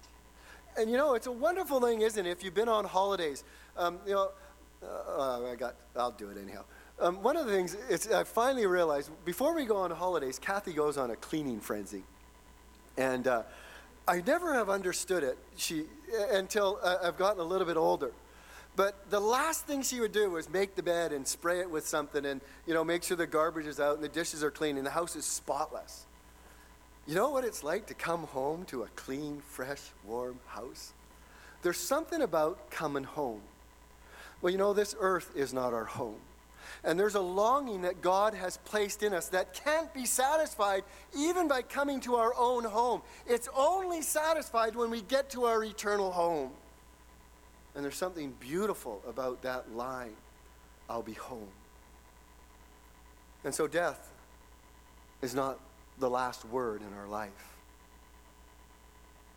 And 0.79 0.89
you 0.89 0.95
know, 0.95 1.13
it's 1.13 1.27
a 1.27 1.31
wonderful 1.31 1.81
thing, 1.81 2.01
isn't 2.01 2.25
it? 2.25 2.29
If 2.29 2.41
you've 2.41 2.53
been 2.53 2.69
on 2.69 2.85
holidays, 2.85 3.43
um, 3.75 3.99
you 4.07 4.13
know, 4.13 4.31
uh, 4.81 5.51
I 5.51 5.55
got, 5.55 5.75
I'll 5.93 6.11
do 6.11 6.29
it 6.29 6.37
anyhow. 6.41 6.63
Um, 7.01 7.21
one 7.21 7.35
of 7.35 7.45
the 7.45 7.51
things 7.51 7.75
it's, 7.89 8.09
I 8.09 8.23
finally 8.23 8.65
realized 8.65 9.11
before 9.25 9.53
we 9.53 9.65
go 9.65 9.75
on 9.75 9.91
holidays, 9.91 10.39
Kathy 10.39 10.71
goes 10.71 10.97
on 10.97 11.11
a 11.11 11.17
cleaning 11.17 11.59
frenzy, 11.59 12.03
and 12.97 13.27
uh, 13.27 13.43
I 14.07 14.21
never 14.21 14.53
have 14.53 14.69
understood 14.69 15.21
it. 15.21 15.37
She 15.57 15.83
until 16.31 16.79
uh, 16.81 16.95
I've 17.03 17.17
gotten 17.17 17.41
a 17.41 17.45
little 17.45 17.67
bit 17.67 17.77
older. 17.77 18.13
But 18.77 19.09
the 19.09 19.19
last 19.19 19.65
thing 19.65 19.81
she 19.81 19.99
would 19.99 20.13
do 20.13 20.31
was 20.31 20.49
make 20.49 20.75
the 20.75 20.83
bed 20.83 21.11
and 21.11 21.27
spray 21.27 21.59
it 21.59 21.69
with 21.69 21.85
something, 21.85 22.25
and 22.25 22.39
you 22.65 22.73
know, 22.73 22.85
make 22.85 23.03
sure 23.03 23.17
the 23.17 23.27
garbage 23.27 23.65
is 23.65 23.81
out 23.81 23.95
and 23.95 24.03
the 24.03 24.09
dishes 24.09 24.45
are 24.45 24.51
clean 24.51 24.77
and 24.77 24.85
the 24.85 24.91
house 24.91 25.17
is 25.17 25.25
spotless. 25.25 26.05
You 27.09 27.15
know 27.15 27.31
what 27.31 27.43
it's 27.43 27.63
like 27.63 27.87
to 27.87 27.95
come 27.95 28.25
home 28.25 28.65
to 28.65 28.83
a 28.83 28.87
clean, 28.95 29.41
fresh, 29.41 29.81
warm 30.05 30.39
house? 30.45 30.93
There's 31.63 31.79
something 31.79 32.21
about 32.21 32.69
coming 32.69 33.03
home. 33.03 33.41
Well, 34.43 34.51
you 34.51 34.59
know, 34.59 34.73
this 34.73 34.95
earth 34.99 35.31
is 35.35 35.51
not 35.51 35.73
our 35.73 35.85
home. 35.85 36.19
And 36.83 36.99
there's 36.99 37.15
a 37.15 37.19
longing 37.19 37.81
that 37.81 38.03
God 38.03 38.35
has 38.35 38.57
placed 38.57 39.01
in 39.01 39.15
us 39.15 39.27
that 39.29 39.55
can't 39.55 39.91
be 39.91 40.05
satisfied 40.05 40.83
even 41.17 41.47
by 41.47 41.63
coming 41.63 41.99
to 42.01 42.13
our 42.13 42.31
own 42.37 42.63
home. 42.63 43.01
It's 43.25 43.49
only 43.57 44.03
satisfied 44.03 44.75
when 44.75 44.91
we 44.91 45.01
get 45.01 45.31
to 45.31 45.45
our 45.45 45.63
eternal 45.63 46.11
home. 46.11 46.51
And 47.73 47.83
there's 47.83 47.97
something 47.97 48.35
beautiful 48.39 49.01
about 49.07 49.41
that 49.41 49.75
line 49.75 50.13
I'll 50.87 51.01
be 51.01 51.13
home. 51.13 51.49
And 53.43 53.55
so 53.55 53.65
death 53.65 54.11
is 55.23 55.33
not 55.33 55.59
the 55.99 56.09
last 56.09 56.45
word 56.45 56.81
in 56.81 56.97
our 56.97 57.07
life. 57.07 57.57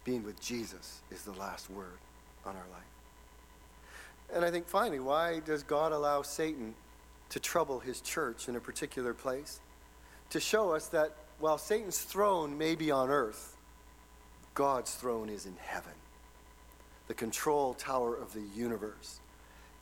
Being 0.05 0.25
with 0.25 0.41
Jesus 0.41 1.01
is 1.11 1.23
the 1.23 1.33
last 1.33 1.71
word 1.71 1.99
on 2.45 2.57
our 2.57 2.69
life. 2.73 2.83
And 4.35 4.45
I 4.45 4.51
think 4.51 4.67
finally, 4.67 5.01
why 5.01 5.41
does 5.41 5.63
God 5.63 5.93
allow 5.93 6.23
Satan 6.23 6.75
to 7.31 7.41
trouble 7.41 7.81
his 7.81 8.01
church 8.01 8.49
in 8.49 8.57
a 8.57 8.61
particular 8.61 9.15
place? 9.15 9.61
To 10.31 10.41
show 10.41 10.73
us 10.73 10.89
that 10.89 11.15
while 11.39 11.59
Satan's 11.59 11.99
throne 11.99 12.57
may 12.57 12.75
be 12.75 12.91
on 12.91 13.11
earth, 13.11 13.57
God's 14.55 14.95
throne 14.95 15.29
is 15.29 15.47
in 15.47 15.57
heaven, 15.61 15.93
the 17.09 17.15
control 17.15 17.75
tower 17.75 18.15
of 18.15 18.33
the 18.33 18.45
universe. 18.55 19.21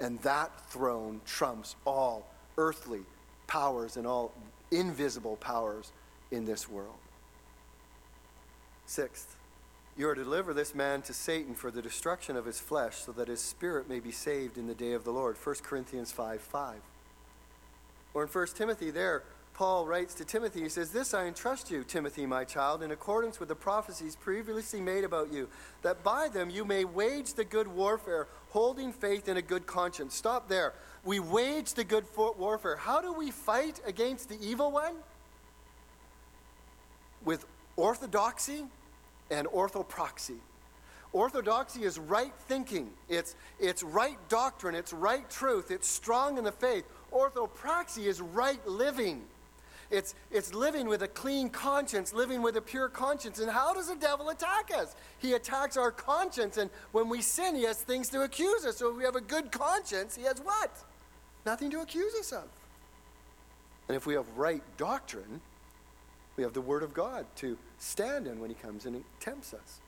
And 0.00 0.18
that 0.20 0.50
throne 0.70 1.20
trumps 1.26 1.76
all 1.84 2.26
earthly 2.56 3.00
powers 3.46 3.96
and 3.96 4.06
all 4.06 4.32
invisible 4.70 5.36
powers 5.36 5.92
in 6.30 6.44
this 6.44 6.68
world. 6.68 6.98
Sixth, 8.86 9.36
you 9.96 10.08
are 10.08 10.14
to 10.14 10.24
deliver 10.24 10.54
this 10.54 10.74
man 10.74 11.02
to 11.02 11.12
Satan 11.12 11.54
for 11.54 11.70
the 11.70 11.82
destruction 11.82 12.36
of 12.36 12.46
his 12.46 12.58
flesh, 12.58 12.96
so 12.96 13.12
that 13.12 13.28
his 13.28 13.40
spirit 13.40 13.88
may 13.88 14.00
be 14.00 14.12
saved 14.12 14.56
in 14.56 14.66
the 14.66 14.74
day 14.74 14.92
of 14.92 15.04
the 15.04 15.10
Lord. 15.10 15.36
1 15.36 15.56
Corinthians 15.62 16.12
5 16.12 16.40
5. 16.40 16.80
Or 18.14 18.22
in 18.22 18.28
1 18.28 18.46
Timothy, 18.56 18.90
there, 18.90 19.22
Paul 19.54 19.86
writes 19.86 20.14
to 20.14 20.24
Timothy, 20.24 20.62
he 20.62 20.68
says, 20.68 20.90
This 20.90 21.12
I 21.12 21.26
entrust 21.26 21.70
you, 21.70 21.84
Timothy, 21.84 22.24
my 22.24 22.44
child, 22.44 22.82
in 22.82 22.92
accordance 22.92 23.38
with 23.38 23.50
the 23.50 23.54
prophecies 23.54 24.16
previously 24.16 24.80
made 24.80 25.04
about 25.04 25.32
you, 25.32 25.48
that 25.82 26.02
by 26.02 26.28
them 26.28 26.48
you 26.48 26.64
may 26.64 26.84
wage 26.84 27.34
the 27.34 27.44
good 27.44 27.68
warfare, 27.68 28.26
holding 28.48 28.92
faith 28.92 29.28
in 29.28 29.36
a 29.36 29.42
good 29.42 29.66
conscience. 29.66 30.14
Stop 30.14 30.48
there. 30.48 30.72
We 31.04 31.20
wage 31.20 31.74
the 31.74 31.84
good 31.84 32.06
warfare. 32.16 32.76
How 32.76 33.02
do 33.02 33.12
we 33.12 33.30
fight 33.30 33.80
against 33.86 34.30
the 34.30 34.38
evil 34.40 34.70
one? 34.70 34.94
With 37.24 37.46
orthodoxy 37.76 38.64
and 39.30 39.46
orthopraxy. 39.48 40.38
Orthodoxy 41.12 41.82
is 41.82 41.98
right 41.98 42.32
thinking, 42.46 42.90
it's, 43.08 43.34
it's 43.58 43.82
right 43.82 44.16
doctrine, 44.28 44.76
it's 44.76 44.92
right 44.92 45.28
truth, 45.28 45.72
it's 45.72 45.88
strong 45.88 46.38
in 46.38 46.44
the 46.44 46.52
faith. 46.52 46.84
Orthopraxy 47.12 48.06
is 48.06 48.20
right 48.20 48.64
living. 48.66 49.22
It's, 49.90 50.14
it's 50.30 50.54
living 50.54 50.86
with 50.86 51.02
a 51.02 51.08
clean 51.08 51.50
conscience, 51.50 52.12
living 52.12 52.42
with 52.42 52.56
a 52.56 52.60
pure 52.60 52.88
conscience. 52.88 53.40
And 53.40 53.50
how 53.50 53.74
does 53.74 53.88
the 53.88 53.96
devil 53.96 54.28
attack 54.28 54.70
us? 54.72 54.94
He 55.18 55.32
attacks 55.32 55.76
our 55.76 55.90
conscience, 55.90 56.58
and 56.58 56.70
when 56.92 57.08
we 57.08 57.20
sin, 57.22 57.56
he 57.56 57.64
has 57.64 57.78
things 57.78 58.08
to 58.10 58.22
accuse 58.22 58.64
us. 58.64 58.76
So 58.76 58.90
if 58.90 58.96
we 58.96 59.02
have 59.02 59.16
a 59.16 59.20
good 59.20 59.50
conscience, 59.50 60.14
he 60.14 60.22
has 60.22 60.38
what? 60.38 60.70
Nothing 61.44 61.70
to 61.72 61.80
accuse 61.80 62.14
us 62.14 62.30
of. 62.30 62.44
And 63.88 63.96
if 63.96 64.06
we 64.06 64.14
have 64.14 64.26
right 64.36 64.62
doctrine, 64.76 65.40
we 66.40 66.44
have 66.44 66.54
the 66.54 66.60
Word 66.62 66.82
of 66.82 66.94
God 66.94 67.26
to 67.36 67.58
stand 67.76 68.26
in 68.26 68.40
when 68.40 68.48
He 68.48 68.56
comes 68.56 68.86
and 68.86 69.04
tempts 69.20 69.52
us. 69.52 69.80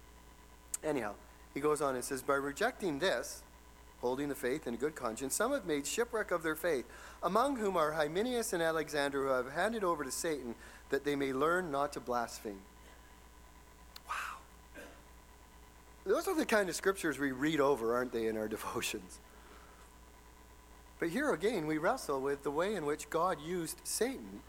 Anyhow, 0.84 1.14
he 1.54 1.60
goes 1.60 1.80
on 1.80 1.94
and 1.94 2.04
says, 2.04 2.20
By 2.20 2.34
rejecting 2.34 2.98
this, 2.98 3.42
holding 4.02 4.28
the 4.28 4.34
faith 4.34 4.66
in 4.66 4.74
a 4.74 4.76
good 4.76 4.94
conscience, 4.94 5.34
some 5.34 5.52
have 5.52 5.64
made 5.64 5.86
shipwreck 5.86 6.30
of 6.30 6.42
their 6.42 6.54
faith, 6.54 6.84
among 7.22 7.56
whom 7.56 7.74
are 7.78 7.92
Hymenaeus 7.92 8.52
and 8.52 8.62
Alexander, 8.62 9.22
who 9.22 9.28
have 9.28 9.52
handed 9.52 9.82
over 9.82 10.04
to 10.04 10.10
Satan 10.10 10.54
that 10.90 11.06
they 11.06 11.16
may 11.16 11.32
learn 11.32 11.70
not 11.70 11.94
to 11.94 12.00
blaspheme. 12.00 12.60
Wow. 14.06 14.82
Those 16.04 16.28
are 16.28 16.36
the 16.36 16.44
kind 16.44 16.68
of 16.68 16.74
scriptures 16.74 17.18
we 17.18 17.32
read 17.32 17.60
over, 17.60 17.94
aren't 17.94 18.12
they, 18.12 18.26
in 18.26 18.36
our 18.36 18.48
devotions? 18.56 19.20
But 21.00 21.08
here 21.08 21.32
again, 21.32 21.66
we 21.66 21.78
wrestle 21.78 22.20
with 22.20 22.42
the 22.42 22.50
way 22.50 22.74
in 22.74 22.84
which 22.84 23.08
God 23.08 23.40
used 23.40 23.80
Satan 23.84 24.42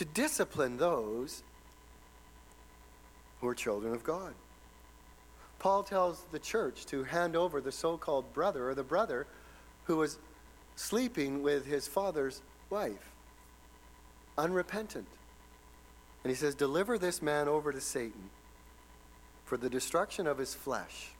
to 0.00 0.06
discipline 0.06 0.78
those 0.78 1.42
who 3.38 3.46
are 3.46 3.54
children 3.54 3.92
of 3.92 4.02
God. 4.02 4.32
Paul 5.58 5.82
tells 5.82 6.22
the 6.32 6.38
church 6.38 6.86
to 6.86 7.04
hand 7.04 7.36
over 7.36 7.60
the 7.60 7.70
so 7.70 7.98
called 7.98 8.32
brother 8.32 8.70
or 8.70 8.74
the 8.74 8.82
brother 8.82 9.26
who 9.84 9.98
was 9.98 10.18
sleeping 10.74 11.42
with 11.42 11.66
his 11.66 11.86
father's 11.86 12.40
wife, 12.70 13.10
unrepentant. 14.38 15.06
And 16.24 16.30
he 16.30 16.34
says, 16.34 16.54
Deliver 16.54 16.96
this 16.96 17.20
man 17.20 17.46
over 17.46 17.70
to 17.70 17.80
Satan 17.82 18.30
for 19.44 19.58
the 19.58 19.68
destruction 19.68 20.26
of 20.26 20.38
his 20.38 20.54
flesh, 20.54 21.10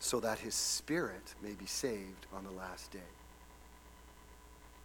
so 0.00 0.18
that 0.20 0.38
his 0.38 0.54
spirit 0.54 1.34
may 1.42 1.52
be 1.52 1.66
saved 1.66 2.26
on 2.34 2.44
the 2.44 2.52
last 2.52 2.90
day. 2.90 3.00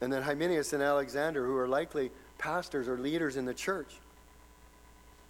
And 0.02 0.12
then 0.12 0.22
Hymenaeus 0.22 0.74
and 0.74 0.84
Alexander, 0.84 1.46
who 1.46 1.58
are 1.58 1.68
likely 1.68 2.12
pastors 2.38 2.88
or 2.88 2.98
leaders 2.98 3.36
in 3.36 3.46
the 3.46 3.54
church, 3.54 3.96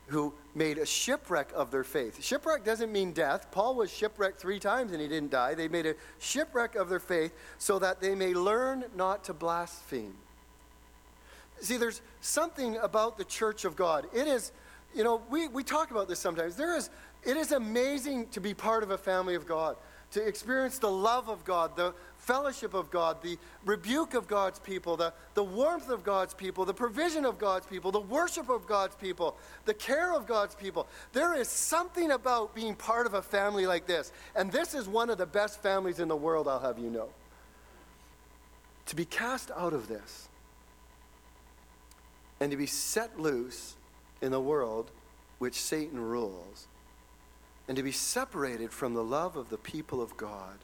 who 0.08 0.34
made 0.56 0.78
a 0.78 0.86
shipwreck 0.86 1.52
of 1.54 1.70
their 1.70 1.84
faith. 1.84 2.24
Shipwreck 2.24 2.64
doesn't 2.64 2.92
mean 2.92 3.12
death. 3.12 3.52
Paul 3.52 3.76
was 3.76 3.92
shipwrecked 3.92 4.40
three 4.40 4.60
times 4.60 4.94
and 4.94 5.02
he 5.02 5.08
didn't 5.08 5.32
die. 5.32 5.54
They 5.54 5.68
made 5.68 5.86
a 5.86 5.96
shipwreck 6.20 6.76
of 6.76 6.90
their 6.90 7.00
faith 7.00 7.34
so 7.58 7.78
that 7.80 8.00
they 8.00 8.16
may 8.16 8.34
learn 8.34 8.86
not 8.96 9.26
to 9.26 9.34
blaspheme. 9.34 10.16
See, 11.60 11.78
there's 11.78 12.02
something 12.22 12.78
about 12.78 13.18
the 13.18 13.26
church 13.26 13.66
of 13.66 13.76
God. 13.76 14.06
It 14.14 14.28
is, 14.28 14.52
you 14.96 15.04
know, 15.04 15.22
we, 15.30 15.48
we 15.50 15.64
talk 15.64 15.92
about 15.92 16.08
this 16.08 16.20
sometimes. 16.20 16.56
There 16.56 16.78
is, 16.78 16.90
it 17.24 17.36
is 17.36 17.52
amazing 17.52 18.28
to 18.30 18.40
be 18.40 18.54
part 18.54 18.84
of 18.84 18.92
a 18.92 18.98
family 18.98 19.36
of 19.36 19.46
God 19.46 19.76
to 20.12 20.26
experience 20.26 20.80
the 20.80 20.89
love 20.89 21.30
of 21.30 21.43
God, 21.43 21.76
the 21.76 21.93
fellowship 22.17 22.74
of 22.74 22.89
God, 22.91 23.22
the 23.22 23.38
rebuke 23.65 24.13
of 24.13 24.28
God's 24.28 24.60
people, 24.60 24.98
the, 24.98 25.13
the 25.34 25.43
warmth 25.43 25.89
of 25.89 26.04
God's 26.04 26.34
people, 26.34 26.65
the 26.65 26.74
provision 26.74 27.26
of 27.26 27.38
God's 27.38 27.65
people, 27.65 27.91
the 27.91 28.00
worship 28.00 28.50
of 28.50 28.67
God's 28.67 28.96
people, 28.96 29.38
the 29.65 29.74
care 29.74 30.13
of 30.13 30.28
God's 30.28 30.56
people. 30.56 30.88
There 31.13 31.34
is 31.34 31.48
something 31.48 32.12
about 32.12 32.54
being 32.54 32.76
part 32.76 33.06
of 33.06 33.13
a 33.13 33.22
family 33.22 33.65
like 33.65 33.88
this. 33.88 34.12
And 34.36 34.52
this 34.52 34.74
is 34.74 34.88
one 34.88 35.10
of 35.10 35.17
the 35.17 35.26
best 35.26 35.62
families 35.62 36.00
in 36.00 36.08
the 36.08 36.15
world, 36.15 36.48
I'll 36.48 36.60
have 36.60 36.80
you 36.80 36.89
know. 36.89 37.10
To 38.88 38.96
be 38.96 39.06
cast 39.06 39.52
out 39.56 39.74
of 39.74 39.88
this 39.88 40.28
and 42.39 42.52
to 42.52 42.58
be 42.58 42.67
set 42.67 43.20
loose 43.20 43.76
in 44.22 44.32
the 44.32 44.39
world 44.39 44.91
which 45.39 45.62
Satan 45.62 46.00
rules 46.00 46.67
and 47.68 47.76
to 47.76 47.84
be 47.84 47.92
separated 47.92 48.72
from 48.72 48.94
the 48.94 49.04
love 49.04 49.36
of 49.36 49.50
the 49.50 49.58
people 49.58 50.02
of 50.02 50.16
God. 50.16 50.58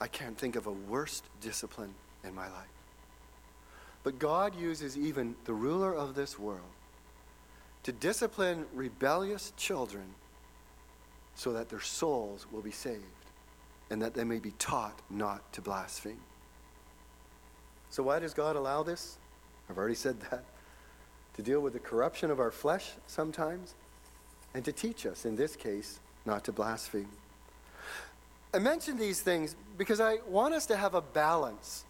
I 0.00 0.06
can't 0.06 0.36
think 0.36 0.56
of 0.56 0.66
a 0.66 0.72
worse 0.72 1.22
discipline 1.40 1.94
in 2.24 2.34
my 2.34 2.48
life. 2.48 2.68
But 4.02 4.18
God 4.18 4.54
uses 4.54 4.96
even 4.96 5.36
the 5.44 5.52
ruler 5.52 5.94
of 5.94 6.14
this 6.14 6.38
world 6.38 6.60
to 7.82 7.92
discipline 7.92 8.66
rebellious 8.74 9.52
children 9.56 10.14
so 11.34 11.52
that 11.52 11.68
their 11.68 11.80
souls 11.80 12.46
will 12.50 12.60
be 12.60 12.70
saved 12.70 13.04
and 13.90 14.00
that 14.02 14.14
they 14.14 14.24
may 14.24 14.38
be 14.38 14.52
taught 14.52 14.98
not 15.10 15.52
to 15.52 15.60
blaspheme. 15.60 16.20
So, 17.90 18.02
why 18.02 18.20
does 18.20 18.34
God 18.34 18.56
allow 18.56 18.82
this? 18.82 19.18
I've 19.68 19.78
already 19.78 19.94
said 19.94 20.20
that. 20.30 20.44
To 21.36 21.42
deal 21.42 21.60
with 21.60 21.72
the 21.72 21.78
corruption 21.78 22.30
of 22.30 22.38
our 22.38 22.50
flesh 22.50 22.92
sometimes, 23.06 23.74
and 24.54 24.64
to 24.64 24.72
teach 24.72 25.06
us, 25.06 25.24
in 25.24 25.36
this 25.36 25.56
case, 25.56 26.00
not 26.26 26.44
to 26.44 26.52
blaspheme. 26.52 27.08
I 28.52 28.58
mention 28.58 28.98
these 28.98 29.20
things 29.20 29.54
because 29.78 30.00
I 30.00 30.18
want 30.26 30.54
us 30.54 30.66
to 30.66 30.76
have 30.76 30.94
a 30.94 31.00
balance 31.00 31.84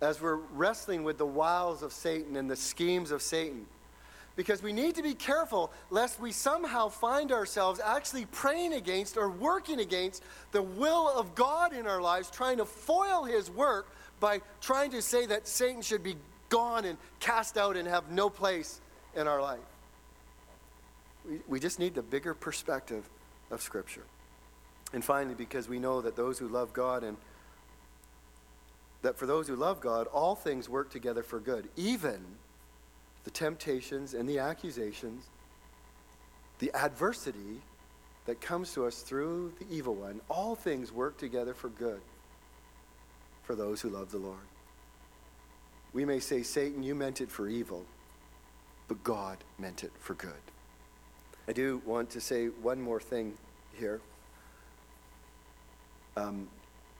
as 0.00 0.20
we're 0.20 0.36
wrestling 0.54 1.04
with 1.04 1.18
the 1.18 1.26
wiles 1.26 1.82
of 1.82 1.92
Satan 1.92 2.36
and 2.36 2.50
the 2.50 2.56
schemes 2.56 3.10
of 3.10 3.22
Satan. 3.22 3.66
Because 4.36 4.62
we 4.62 4.72
need 4.72 4.94
to 4.94 5.02
be 5.02 5.14
careful 5.14 5.72
lest 5.90 6.20
we 6.20 6.30
somehow 6.30 6.88
find 6.88 7.32
ourselves 7.32 7.80
actually 7.84 8.26
praying 8.26 8.72
against 8.72 9.16
or 9.16 9.28
working 9.28 9.80
against 9.80 10.22
the 10.52 10.62
will 10.62 11.08
of 11.08 11.34
God 11.34 11.72
in 11.72 11.86
our 11.86 12.00
lives, 12.00 12.30
trying 12.30 12.58
to 12.58 12.64
foil 12.64 13.24
his 13.24 13.50
work 13.50 13.88
by 14.20 14.40
trying 14.60 14.92
to 14.92 15.02
say 15.02 15.26
that 15.26 15.48
Satan 15.48 15.82
should 15.82 16.04
be 16.04 16.16
gone 16.48 16.84
and 16.84 16.98
cast 17.18 17.58
out 17.58 17.76
and 17.76 17.88
have 17.88 18.10
no 18.10 18.30
place 18.30 18.80
in 19.16 19.26
our 19.26 19.42
life. 19.42 19.58
We, 21.48 21.60
just 21.60 21.78
need 21.78 21.94
the 21.94 22.02
bigger 22.02 22.34
perspective 22.34 23.08
of 23.50 23.60
Scripture. 23.60 24.04
And 24.92 25.04
finally, 25.04 25.34
because 25.34 25.68
we 25.68 25.78
know 25.78 26.00
that 26.00 26.16
those 26.16 26.38
who 26.38 26.48
love 26.48 26.72
God 26.72 27.04
and 27.04 27.16
that 29.02 29.18
for 29.18 29.26
those 29.26 29.46
who 29.46 29.54
love 29.54 29.80
God, 29.80 30.06
all 30.08 30.34
things 30.34 30.68
work 30.68 30.90
together 30.90 31.22
for 31.22 31.38
good, 31.38 31.68
even 31.76 32.24
the 33.24 33.30
temptations 33.30 34.14
and 34.14 34.28
the 34.28 34.38
accusations, 34.38 35.24
the 36.58 36.74
adversity 36.74 37.60
that 38.26 38.40
comes 38.40 38.72
to 38.74 38.86
us 38.86 39.02
through 39.02 39.52
the 39.58 39.66
evil 39.74 39.94
one, 39.94 40.20
all 40.28 40.54
things 40.54 40.92
work 40.92 41.16
together 41.18 41.54
for 41.54 41.68
good 41.68 42.00
for 43.42 43.54
those 43.54 43.80
who 43.80 43.88
love 43.88 44.10
the 44.10 44.18
Lord. 44.18 44.36
We 45.92 46.04
may 46.04 46.20
say, 46.20 46.42
Satan, 46.42 46.82
you 46.82 46.94
meant 46.94 47.20
it 47.20 47.30
for 47.30 47.48
evil, 47.48 47.84
but 48.88 49.02
God 49.02 49.38
meant 49.58 49.84
it 49.84 49.92
for 49.98 50.14
good. 50.14 50.32
I 51.48 51.52
do 51.52 51.80
want 51.86 52.10
to 52.10 52.20
say 52.20 52.46
one 52.46 52.80
more 52.80 53.00
thing 53.00 53.32
here. 53.74 54.00
Um, 56.16 56.46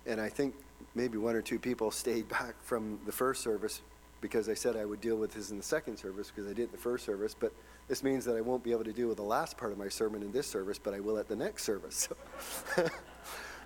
and 0.07 0.21
I 0.21 0.31
think 0.31 0.55
maybe 0.95 1.19
one 1.19 1.37
or 1.37 1.43
two 1.43 1.59
people 1.59 1.91
stayed 1.91 2.29
back 2.29 2.55
from 2.63 2.99
the 3.05 3.13
first 3.13 3.43
service 3.43 3.83
because 4.21 4.49
I 4.49 4.55
said 4.55 4.75
I 4.75 4.85
would 4.85 5.01
deal 5.01 5.17
with 5.17 5.35
this 5.35 5.51
in 5.51 5.59
the 5.59 5.63
second 5.63 5.99
service 5.99 6.33
because 6.35 6.51
I 6.51 6.55
did 6.55 6.73
the 6.73 6.79
first 6.79 7.05
service. 7.05 7.37
But 7.39 7.53
this 7.89 8.03
means 8.03 8.25
that 8.25 8.37
I 8.37 8.41
won't 8.41 8.65
be 8.65 8.73
able 8.73 8.85
to 8.85 8.93
deal 8.93 9.09
with 9.09 9.19
the 9.19 9.23
last 9.23 9.59
part 9.59 9.71
of 9.71 9.79
my 9.79 9.89
sermon 9.89 10.23
in 10.23 10.33
this 10.33 10.47
service, 10.47 10.79
but 10.79 10.95
I 10.95 11.01
will 11.01 11.19
at 11.19 11.29
the 11.29 11.37
next 11.37 11.65
service. 11.65 12.09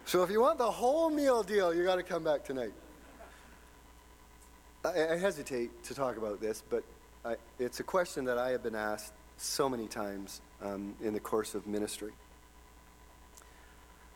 So, 0.04 0.22
if 0.22 0.30
you 0.30 0.40
want 0.40 0.58
the 0.58 0.70
whole 0.70 1.10
meal 1.10 1.42
deal, 1.42 1.72
you 1.72 1.84
got 1.84 1.96
to 1.96 2.02
come 2.02 2.24
back 2.24 2.44
tonight. 2.44 2.72
I, 4.84 5.12
I, 5.12 5.16
hesitate 5.16 5.84
to 5.84 5.94
talk 5.94 6.16
about 6.16 6.40
this, 6.40 6.62
but 6.68 6.82
I, 7.24 7.36
it's 7.60 7.78
a 7.78 7.84
question 7.84 8.24
that 8.24 8.36
I 8.36 8.50
have 8.50 8.64
been 8.64 8.74
asked 8.74 9.12
so 9.36 9.68
many 9.68 9.86
times 9.86 10.40
um, 10.62 10.94
in 11.02 11.12
the 11.12 11.20
course 11.20 11.54
of 11.54 11.66
ministry. 11.66 12.12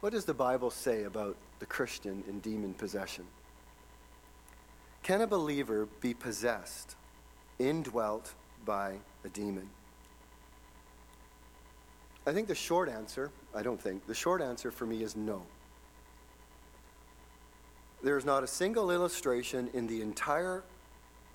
What 0.00 0.12
does 0.12 0.24
the 0.24 0.34
Bible 0.34 0.70
say 0.70 1.04
about 1.04 1.36
the 1.58 1.66
Christian 1.66 2.22
in 2.28 2.40
demon 2.40 2.74
possession? 2.74 3.24
Can 5.02 5.20
a 5.20 5.26
believer 5.26 5.88
be 6.00 6.14
possessed, 6.14 6.96
indwelt 7.58 8.34
by 8.64 8.96
a 9.24 9.28
demon? 9.28 9.68
I 12.26 12.32
think 12.32 12.48
the 12.48 12.54
short 12.54 12.88
answer, 12.88 13.30
I 13.54 13.62
don't 13.62 13.80
think, 13.80 14.06
the 14.06 14.14
short 14.14 14.42
answer 14.42 14.70
for 14.70 14.84
me 14.84 15.02
is 15.02 15.14
no. 15.14 15.42
There 18.02 18.18
is 18.18 18.24
not 18.24 18.42
a 18.42 18.48
single 18.48 18.90
illustration 18.90 19.70
in 19.72 19.86
the 19.86 20.02
entire 20.02 20.64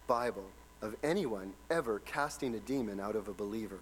Bible 0.06 0.45
of 0.82 0.95
anyone 1.04 1.54
ever 1.69 2.00
casting 2.00 2.56
a 2.56 2.60
demon 2.60 3.00
out 3.00 3.15
of 3.15 3.28
a 3.28 3.34
believer. 3.34 3.80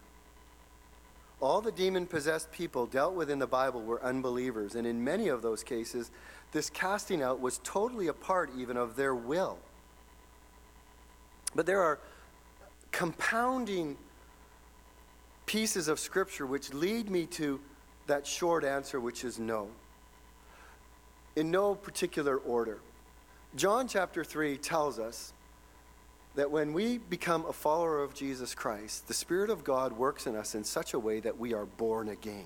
All 1.41 1.61
the 1.61 1.71
demon 1.71 2.05
possessed 2.05 2.51
people 2.51 2.85
dealt 2.85 3.13
with 3.13 3.29
in 3.29 3.39
the 3.39 3.47
Bible 3.47 3.81
were 3.81 4.03
unbelievers, 4.03 4.75
and 4.75 4.85
in 4.85 5.03
many 5.03 5.29
of 5.29 5.41
those 5.41 5.63
cases, 5.63 6.11
this 6.51 6.69
casting 6.69 7.21
out 7.21 7.39
was 7.39 7.59
totally 7.63 8.07
a 8.07 8.13
part 8.13 8.49
even 8.57 8.75
of 8.75 8.95
their 8.95 9.15
will. 9.15 9.57
But 11.55 11.65
there 11.65 11.81
are 11.81 11.99
compounding 12.91 13.97
pieces 15.45 15.87
of 15.87 15.99
Scripture 15.99 16.45
which 16.45 16.73
lead 16.73 17.09
me 17.09 17.25
to 17.25 17.59
that 18.07 18.27
short 18.27 18.63
answer, 18.65 18.99
which 18.99 19.23
is 19.23 19.39
no. 19.39 19.69
In 21.35 21.51
no 21.51 21.75
particular 21.75 22.37
order. 22.37 22.79
John 23.55 23.87
chapter 23.87 24.23
3 24.23 24.57
tells 24.57 24.99
us 24.99 25.33
that 26.35 26.51
when 26.51 26.73
we 26.73 26.97
become 26.97 27.45
a 27.45 27.53
follower 27.53 28.03
of 28.03 28.13
Jesus 28.13 28.53
Christ, 28.55 29.07
the 29.07 29.13
Spirit 29.13 29.49
of 29.49 29.63
God 29.63 29.93
works 29.93 30.27
in 30.27 30.35
us 30.35 30.55
in 30.55 30.63
such 30.63 30.93
a 30.93 30.99
way 30.99 31.19
that 31.19 31.37
we 31.37 31.53
are 31.53 31.65
born 31.65 32.09
again. 32.09 32.45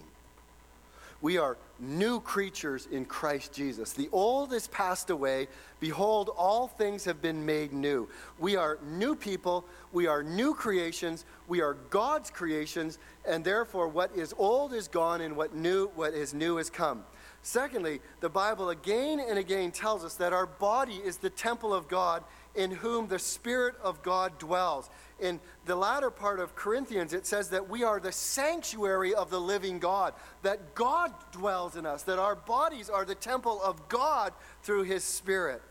We 1.23 1.37
are 1.37 1.57
new 1.79 2.19
creatures 2.19 2.85
in 2.91 3.05
Christ 3.05 3.53
Jesus. 3.53 3.93
The 3.93 4.09
old 4.11 4.51
is 4.51 4.67
passed 4.67 5.09
away. 5.09 5.47
Behold, 5.79 6.29
all 6.35 6.67
things 6.67 7.05
have 7.05 7.21
been 7.21 7.45
made 7.45 7.71
new. 7.71 8.09
We 8.39 8.57
are 8.57 8.77
new 8.85 9.15
people. 9.15 9.63
We 9.93 10.05
are 10.05 10.21
new 10.21 10.53
creations. 10.53 11.23
We 11.47 11.61
are 11.61 11.75
God's 11.89 12.29
creations. 12.29 12.99
And 13.25 13.41
therefore, 13.41 13.87
what 13.87 14.13
is 14.17 14.33
old 14.37 14.73
is 14.73 14.89
gone, 14.89 15.21
and 15.21 15.37
what 15.37 15.55
new, 15.55 15.87
what 15.95 16.13
is 16.13 16.33
new 16.33 16.57
has 16.57 16.69
come. 16.69 17.05
Secondly, 17.41 18.01
the 18.19 18.29
Bible 18.29 18.69
again 18.69 19.21
and 19.21 19.39
again 19.39 19.71
tells 19.71 20.03
us 20.03 20.15
that 20.15 20.33
our 20.33 20.45
body 20.45 20.95
is 20.95 21.17
the 21.17 21.29
temple 21.29 21.73
of 21.73 21.87
God 21.87 22.23
in 22.55 22.71
whom 22.71 23.07
the 23.07 23.19
Spirit 23.19 23.75
of 23.81 24.03
God 24.03 24.37
dwells 24.37 24.89
in 25.19 25.39
the 25.65 25.75
latter 25.75 26.11
part 26.11 26.39
of 26.39 26.55
Corinthians, 26.55 27.13
it 27.13 27.25
says 27.25 27.49
that 27.49 27.69
we 27.69 27.83
are 27.83 27.99
the 27.99 28.11
sanctuary 28.11 29.13
of 29.13 29.29
the 29.29 29.39
living 29.39 29.79
God, 29.79 30.13
that 30.41 30.75
God 30.75 31.13
dwells 31.31 31.77
in 31.77 31.85
us, 31.85 32.03
that 32.03 32.19
our 32.19 32.35
bodies 32.35 32.89
are 32.89 33.05
the 33.05 33.15
temple 33.15 33.61
of 33.63 33.87
God 33.87 34.33
through 34.63 34.83
His 34.83 35.03
Spirit. 35.03 35.61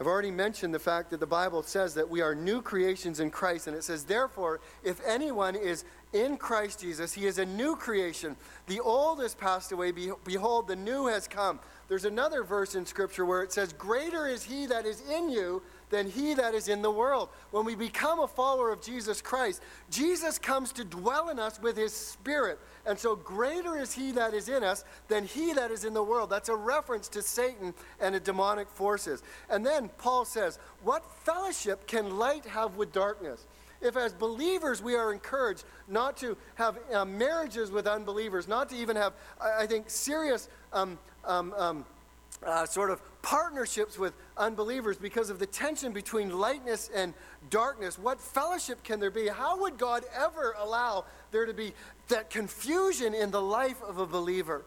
I've 0.00 0.06
already 0.06 0.30
mentioned 0.30 0.74
the 0.74 0.78
fact 0.78 1.10
that 1.10 1.20
the 1.20 1.26
Bible 1.26 1.62
says 1.62 1.94
that 1.94 2.08
we 2.08 2.20
are 2.20 2.34
new 2.34 2.62
creations 2.62 3.20
in 3.20 3.30
Christ, 3.30 3.66
and 3.66 3.76
it 3.76 3.84
says, 3.84 4.04
therefore, 4.04 4.60
if 4.84 5.00
anyone 5.06 5.54
is 5.54 5.84
in 6.12 6.36
Christ 6.36 6.80
Jesus, 6.80 7.12
he 7.12 7.26
is 7.26 7.38
a 7.38 7.46
new 7.46 7.76
creation. 7.76 8.36
The 8.66 8.80
old 8.80 9.20
has 9.20 9.34
passed 9.34 9.72
away, 9.72 9.92
behold, 10.24 10.68
the 10.68 10.76
new 10.76 11.06
has 11.06 11.26
come. 11.26 11.60
There's 11.92 12.06
another 12.06 12.42
verse 12.42 12.74
in 12.74 12.86
Scripture 12.86 13.26
where 13.26 13.42
it 13.42 13.52
says, 13.52 13.74
Greater 13.74 14.26
is 14.26 14.42
he 14.42 14.64
that 14.64 14.86
is 14.86 15.02
in 15.10 15.28
you 15.28 15.60
than 15.90 16.08
he 16.08 16.32
that 16.32 16.54
is 16.54 16.68
in 16.68 16.80
the 16.80 16.90
world. 16.90 17.28
When 17.50 17.66
we 17.66 17.74
become 17.74 18.18
a 18.20 18.26
follower 18.26 18.72
of 18.72 18.80
Jesus 18.80 19.20
Christ, 19.20 19.60
Jesus 19.90 20.38
comes 20.38 20.72
to 20.72 20.84
dwell 20.84 21.28
in 21.28 21.38
us 21.38 21.60
with 21.60 21.76
his 21.76 21.92
spirit. 21.92 22.58
And 22.86 22.98
so, 22.98 23.14
greater 23.14 23.76
is 23.76 23.92
he 23.92 24.10
that 24.12 24.32
is 24.32 24.48
in 24.48 24.64
us 24.64 24.86
than 25.08 25.26
he 25.26 25.52
that 25.52 25.70
is 25.70 25.84
in 25.84 25.92
the 25.92 26.02
world. 26.02 26.30
That's 26.30 26.48
a 26.48 26.56
reference 26.56 27.08
to 27.08 27.20
Satan 27.20 27.74
and 28.00 28.14
the 28.14 28.20
demonic 28.20 28.70
forces. 28.70 29.22
And 29.50 29.66
then 29.66 29.90
Paul 29.98 30.24
says, 30.24 30.58
What 30.82 31.04
fellowship 31.24 31.86
can 31.86 32.16
light 32.16 32.46
have 32.46 32.78
with 32.78 32.90
darkness? 32.92 33.46
If, 33.82 33.96
as 33.96 34.14
believers, 34.14 34.80
we 34.80 34.94
are 34.94 35.12
encouraged 35.12 35.64
not 35.88 36.16
to 36.18 36.38
have 36.54 36.78
uh, 36.94 37.04
marriages 37.04 37.70
with 37.70 37.86
unbelievers, 37.86 38.48
not 38.48 38.70
to 38.70 38.76
even 38.76 38.96
have, 38.96 39.12
I, 39.40 39.64
I 39.64 39.66
think, 39.66 39.90
serious 39.90 40.48
um, 40.72 40.98
um, 41.24 41.54
um, 41.56 41.84
uh, 42.44 42.66
sort 42.66 42.90
of 42.90 43.00
partnerships 43.22 43.98
with 43.98 44.14
unbelievers 44.36 44.96
because 44.96 45.30
of 45.30 45.38
the 45.38 45.46
tension 45.46 45.92
between 45.92 46.30
lightness 46.30 46.90
and 46.94 47.14
darkness. 47.50 47.98
What 47.98 48.20
fellowship 48.20 48.82
can 48.82 49.00
there 49.00 49.10
be? 49.10 49.28
How 49.28 49.60
would 49.60 49.78
God 49.78 50.04
ever 50.14 50.54
allow 50.58 51.04
there 51.30 51.46
to 51.46 51.54
be 51.54 51.72
that 52.08 52.30
confusion 52.30 53.14
in 53.14 53.30
the 53.30 53.40
life 53.40 53.80
of 53.82 53.98
a 53.98 54.06
believer? 54.06 54.62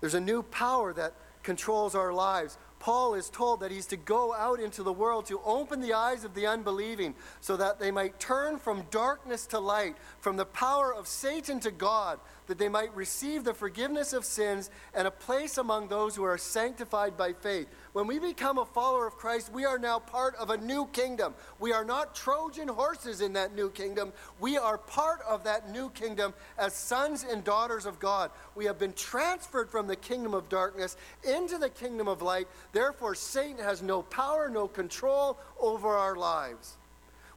There's 0.00 0.14
a 0.14 0.20
new 0.20 0.42
power 0.42 0.92
that 0.94 1.14
controls 1.42 1.94
our 1.94 2.12
lives. 2.12 2.58
Paul 2.80 3.14
is 3.14 3.28
told 3.28 3.60
that 3.60 3.70
he's 3.70 3.86
to 3.88 3.96
go 3.98 4.34
out 4.34 4.58
into 4.58 4.82
the 4.82 4.92
world 4.92 5.26
to 5.26 5.40
open 5.44 5.82
the 5.82 5.92
eyes 5.92 6.24
of 6.24 6.34
the 6.34 6.46
unbelieving 6.46 7.14
so 7.40 7.56
that 7.58 7.78
they 7.78 7.90
might 7.90 8.18
turn 8.18 8.58
from 8.58 8.86
darkness 8.90 9.46
to 9.48 9.60
light, 9.60 9.96
from 10.18 10.36
the 10.36 10.46
power 10.46 10.92
of 10.92 11.06
Satan 11.06 11.60
to 11.60 11.70
God, 11.70 12.18
that 12.46 12.58
they 12.58 12.70
might 12.70 12.96
receive 12.96 13.44
the 13.44 13.52
forgiveness 13.52 14.14
of 14.14 14.24
sins 14.24 14.70
and 14.94 15.06
a 15.06 15.10
place 15.10 15.58
among 15.58 15.88
those 15.88 16.16
who 16.16 16.24
are 16.24 16.38
sanctified 16.38 17.18
by 17.18 17.34
faith. 17.34 17.68
When 17.92 18.06
we 18.06 18.20
become 18.20 18.58
a 18.58 18.64
follower 18.64 19.06
of 19.08 19.16
Christ, 19.16 19.50
we 19.52 19.64
are 19.64 19.78
now 19.78 19.98
part 19.98 20.36
of 20.36 20.50
a 20.50 20.56
new 20.56 20.86
kingdom. 20.92 21.34
We 21.58 21.72
are 21.72 21.84
not 21.84 22.14
Trojan 22.14 22.68
horses 22.68 23.20
in 23.20 23.32
that 23.32 23.56
new 23.56 23.68
kingdom. 23.68 24.12
We 24.38 24.56
are 24.56 24.78
part 24.78 25.22
of 25.28 25.42
that 25.44 25.70
new 25.70 25.90
kingdom 25.90 26.32
as 26.56 26.72
sons 26.72 27.26
and 27.28 27.42
daughters 27.42 27.86
of 27.86 27.98
God. 27.98 28.30
We 28.54 28.66
have 28.66 28.78
been 28.78 28.92
transferred 28.92 29.70
from 29.70 29.88
the 29.88 29.96
kingdom 29.96 30.34
of 30.34 30.48
darkness 30.48 30.96
into 31.24 31.58
the 31.58 31.68
kingdom 31.68 32.06
of 32.06 32.22
light. 32.22 32.46
Therefore, 32.72 33.16
Satan 33.16 33.58
has 33.58 33.82
no 33.82 34.02
power, 34.02 34.48
no 34.48 34.68
control 34.68 35.36
over 35.58 35.88
our 35.88 36.14
lives. 36.14 36.76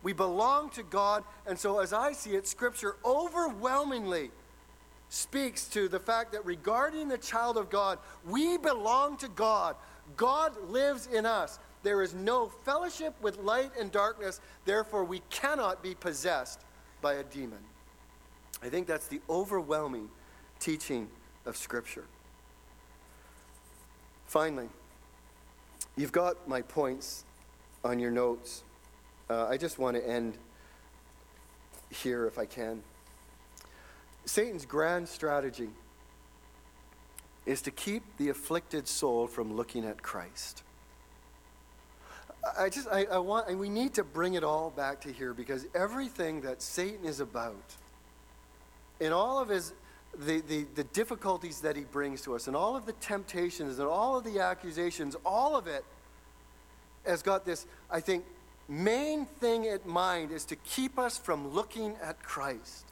We 0.03 0.13
belong 0.13 0.69
to 0.71 0.83
God, 0.83 1.23
and 1.47 1.57
so 1.57 1.79
as 1.79 1.93
I 1.93 2.11
see 2.11 2.35
it, 2.35 2.47
Scripture 2.47 2.97
overwhelmingly 3.03 4.29
speaks 5.09 5.65
to 5.69 5.87
the 5.87 5.99
fact 5.99 6.33
that 6.33 6.45
regarding 6.45 7.07
the 7.07 7.17
child 7.17 7.57
of 7.57 7.69
God, 7.69 7.99
we 8.27 8.57
belong 8.57 9.15
to 9.17 9.27
God. 9.29 9.75
God 10.17 10.53
lives 10.69 11.07
in 11.07 11.25
us. 11.25 11.59
There 11.83 12.01
is 12.01 12.13
no 12.13 12.47
fellowship 12.63 13.13
with 13.21 13.37
light 13.39 13.71
and 13.79 13.91
darkness, 13.91 14.39
therefore, 14.65 15.03
we 15.03 15.21
cannot 15.29 15.83
be 15.83 15.95
possessed 15.95 16.61
by 17.01 17.15
a 17.15 17.23
demon. 17.23 17.59
I 18.61 18.69
think 18.69 18.87
that's 18.87 19.07
the 19.07 19.21
overwhelming 19.29 20.09
teaching 20.59 21.09
of 21.45 21.57
Scripture. 21.57 22.05
Finally, 24.25 24.69
you've 25.97 26.13
got 26.13 26.47
my 26.47 26.61
points 26.61 27.25
on 27.83 27.99
your 27.99 28.11
notes. 28.11 28.63
Uh, 29.29 29.47
I 29.47 29.57
just 29.57 29.77
want 29.77 29.97
to 29.97 30.09
end 30.09 30.37
here 31.89 32.25
if 32.25 32.39
I 32.39 32.45
can. 32.45 32.81
Satan's 34.25 34.65
grand 34.65 35.07
strategy 35.09 35.69
is 37.45 37.61
to 37.63 37.71
keep 37.71 38.03
the 38.17 38.29
afflicted 38.29 38.87
soul 38.87 39.27
from 39.27 39.55
looking 39.55 39.85
at 39.85 40.01
Christ. 40.01 40.63
I 42.57 42.69
just, 42.69 42.87
I, 42.89 43.05
I, 43.05 43.17
want, 43.19 43.47
and 43.47 43.59
we 43.59 43.69
need 43.69 43.93
to 43.95 44.03
bring 44.03 44.33
it 44.33 44.43
all 44.43 44.69
back 44.69 45.01
to 45.01 45.11
here 45.11 45.33
because 45.33 45.65
everything 45.73 46.41
that 46.41 46.61
Satan 46.61 47.05
is 47.05 47.19
about, 47.19 47.75
in 48.99 49.13
all 49.13 49.39
of 49.39 49.49
his, 49.49 49.73
the, 50.17 50.41
the, 50.41 50.65
the 50.75 50.83
difficulties 50.85 51.61
that 51.61 51.75
he 51.75 51.83
brings 51.83 52.21
to 52.23 52.35
us, 52.35 52.47
and 52.47 52.55
all 52.55 52.75
of 52.75 52.85
the 52.85 52.93
temptations, 52.93 53.79
and 53.79 53.87
all 53.87 54.17
of 54.17 54.23
the 54.23 54.39
accusations, 54.39 55.15
all 55.25 55.55
of 55.55 55.67
it 55.67 55.85
has 57.05 57.21
got 57.21 57.45
this, 57.45 57.65
I 57.89 57.99
think, 57.99 58.23
main 58.67 59.25
thing 59.25 59.67
at 59.67 59.85
mind 59.85 60.31
is 60.31 60.45
to 60.45 60.55
keep 60.57 60.97
us 60.97 61.17
from 61.17 61.53
looking 61.53 61.95
at 62.01 62.21
Christ. 62.23 62.85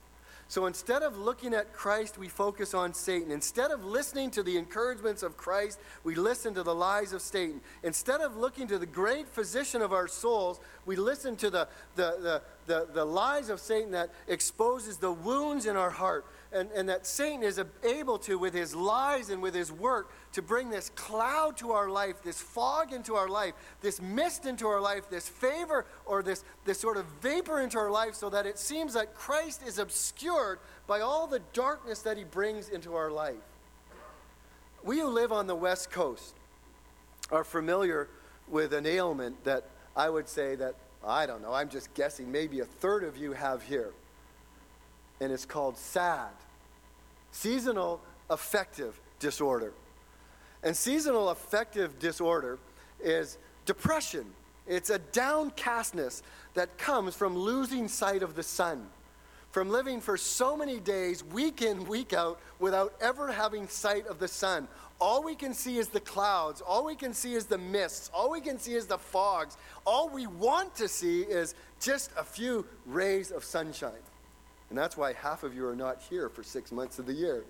So 0.52 0.66
instead 0.66 1.02
of 1.02 1.18
looking 1.18 1.54
at 1.54 1.72
Christ, 1.72 2.18
we 2.18 2.28
focus 2.28 2.74
on 2.74 2.94
Satan. 2.94 3.32
Instead 3.32 3.72
of 3.72 3.86
listening 3.86 4.30
to 4.32 4.44
the 4.44 4.58
encouragements 4.58 5.24
of 5.24 5.38
Christ, 5.38 5.80
we 6.04 6.14
listen 6.14 6.54
to 6.56 6.62
the 6.62 6.76
lies 6.76 7.14
of 7.14 7.22
Satan. 7.22 7.62
Instead 7.84 8.20
of 8.20 8.36
looking 8.36 8.68
to 8.68 8.78
the 8.78 8.86
great 8.86 9.30
physician 9.30 9.82
of 9.82 9.94
our 9.94 10.10
souls, 10.10 10.60
we 10.86 10.98
listen 10.98 11.38
to 11.38 11.50
the, 11.50 11.70
the, 11.96 12.18
the, 12.20 12.42
the, 12.68 12.88
the 12.94 13.06
lies 13.06 13.50
of 13.50 13.60
Satan 13.60 13.92
that 13.92 14.10
exposes 14.28 14.98
the 14.98 15.12
wounds 15.12 15.66
in 15.66 15.76
our 15.76 15.90
heart. 15.90 16.26
And, 16.54 16.70
and 16.76 16.90
that 16.90 17.08
Satan 17.08 17.44
is 17.44 17.62
able 17.82 18.18
to, 18.20 18.38
with 18.38 18.54
his 18.54 18.76
lies 18.76 19.30
and 19.30 19.42
with 19.42 19.56
his 19.56 19.72
work, 19.72 20.12
to 20.34 20.42
bring 20.42 20.70
this 20.70 20.90
cloud 20.96 21.56
to 21.58 21.72
our 21.72 21.90
life, 21.90 22.22
this 22.24 22.42
fog 22.42 22.92
into 22.92 23.16
our 23.16 23.30
life, 23.30 23.54
this 23.80 24.02
mist 24.02 24.46
into 24.46 24.68
our 24.68 24.82
life, 24.82 25.10
this 25.10 25.30
favor 25.30 25.86
or 26.06 26.22
this, 26.22 26.44
this 26.66 26.78
sort 26.78 26.98
of 26.98 27.06
vapor 27.22 27.62
into 27.62 27.78
our 27.78 27.90
life, 27.90 28.16
so 28.16 28.30
that 28.30 28.46
it 28.46 28.60
seems 28.60 28.94
that 28.96 29.16
Christ 29.16 29.62
is 29.66 29.80
obscured 29.80 30.60
by 30.88 31.00
all 31.00 31.26
the 31.26 31.40
darkness 31.54 32.02
that 32.02 32.18
he 32.18 32.26
brings 32.26 32.68
into 32.68 32.96
our 32.96 33.12
life. 33.12 33.36
We 34.84 35.00
who 35.00 35.08
live 35.08 35.32
on 35.32 35.48
the 35.48 35.56
West 35.56 35.90
Coast 35.90 36.36
are 37.32 37.46
familiar 37.46 38.10
with 38.50 38.74
an 38.74 38.86
ailment 38.86 39.42
that 39.46 39.70
I 39.96 40.10
would 40.10 40.28
say 40.28 40.56
that, 40.56 40.76
I 41.06 41.26
don't 41.26 41.42
know, 41.42 41.54
I'm 41.54 41.70
just 41.70 41.94
guessing, 41.94 42.32
maybe 42.32 42.60
a 42.60 42.66
third 42.66 43.04
of 43.04 43.18
you 43.18 43.34
have 43.34 43.64
here 43.64 43.92
and 45.22 45.32
it's 45.32 45.46
called 45.46 45.78
SAD 45.78 46.32
seasonal 47.32 48.02
affective 48.30 49.00
disorder. 49.20 49.72
And 50.64 50.76
seasonal 50.76 51.30
affective 51.30 51.98
disorder 52.00 52.60
is 53.02 53.38
depression, 53.66 54.26
it's 54.68 54.90
a 54.90 55.00
downcastness 55.00 56.24
that 56.56 56.78
comes 56.78 57.16
from 57.16 57.38
losing 57.38 57.88
sight 57.88 58.22
of 58.22 58.36
the 58.36 58.44
sun. 58.44 58.88
From 59.52 59.70
living 59.70 60.00
for 60.00 60.16
so 60.16 60.56
many 60.56 60.80
days, 60.80 61.26
week 61.26 61.62
in, 61.62 61.86
week 61.86 62.14
out, 62.14 62.40
without 62.60 62.94
ever 63.02 63.32
having 63.32 63.68
sight 63.68 64.08
of 64.08 64.18
the 64.18 64.28
sun. 64.28 64.68
All 65.00 65.22
we 65.24 65.36
can 65.36 65.54
see 65.54 65.78
is 65.78 65.90
the 65.90 66.00
clouds. 66.00 66.62
All 66.62 66.86
we 66.86 66.96
can 66.96 67.14
see 67.14 67.34
is 67.34 67.46
the 67.46 67.58
mists. 67.58 68.10
All 68.14 68.32
we 68.32 68.40
can 68.40 68.60
see 68.60 68.76
is 68.76 68.86
the 68.86 68.98
fogs. 68.98 69.58
All 69.86 70.08
we 70.08 70.26
want 70.26 70.74
to 70.76 70.88
see 70.88 71.22
is 71.22 71.54
just 71.82 72.12
a 72.18 72.24
few 72.24 72.66
rays 72.86 73.30
of 73.32 73.44
sunshine. 73.44 73.92
And 74.70 74.78
that's 74.78 74.96
why 74.96 75.12
half 75.14 75.44
of 75.44 75.54
you 75.54 75.68
are 75.68 75.76
not 75.76 76.02
here 76.10 76.30
for 76.30 76.44
six 76.44 76.72
months 76.72 76.98
of 76.98 77.06
the 77.06 77.14
year. 77.14 77.44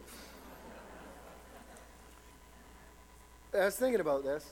I 3.54 3.66
was 3.66 3.76
thinking 3.76 4.02
about 4.02 4.24
this. 4.24 4.44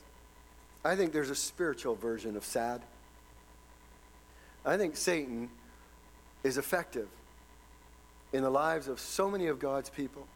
I 0.85 0.95
think 0.95 1.13
there's 1.13 1.31
a 1.31 1.35
spiritual 1.35 1.95
version 1.95 2.37
of 2.37 2.45
sad. 2.45 2.81
I 4.63 4.77
think 4.77 4.95
Satan 4.95 5.49
is 6.43 6.59
effective 6.59 7.07
in 8.31 8.43
the 8.43 8.49
lives 8.49 8.87
of 8.87 8.99
so 8.99 9.29
many 9.29 9.47
of 9.47 9.59
God's 9.59 9.89
people 9.89 10.27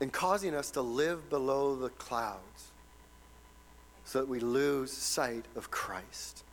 and 0.00 0.12
causing 0.12 0.54
us 0.54 0.70
to 0.72 0.82
live 0.82 1.30
below 1.30 1.74
the 1.74 1.88
clouds 1.90 2.72
so 4.04 4.20
that 4.20 4.28
we 4.28 4.40
lose 4.40 4.92
sight 4.92 5.44
of 5.56 5.70
Christ. 5.70 6.44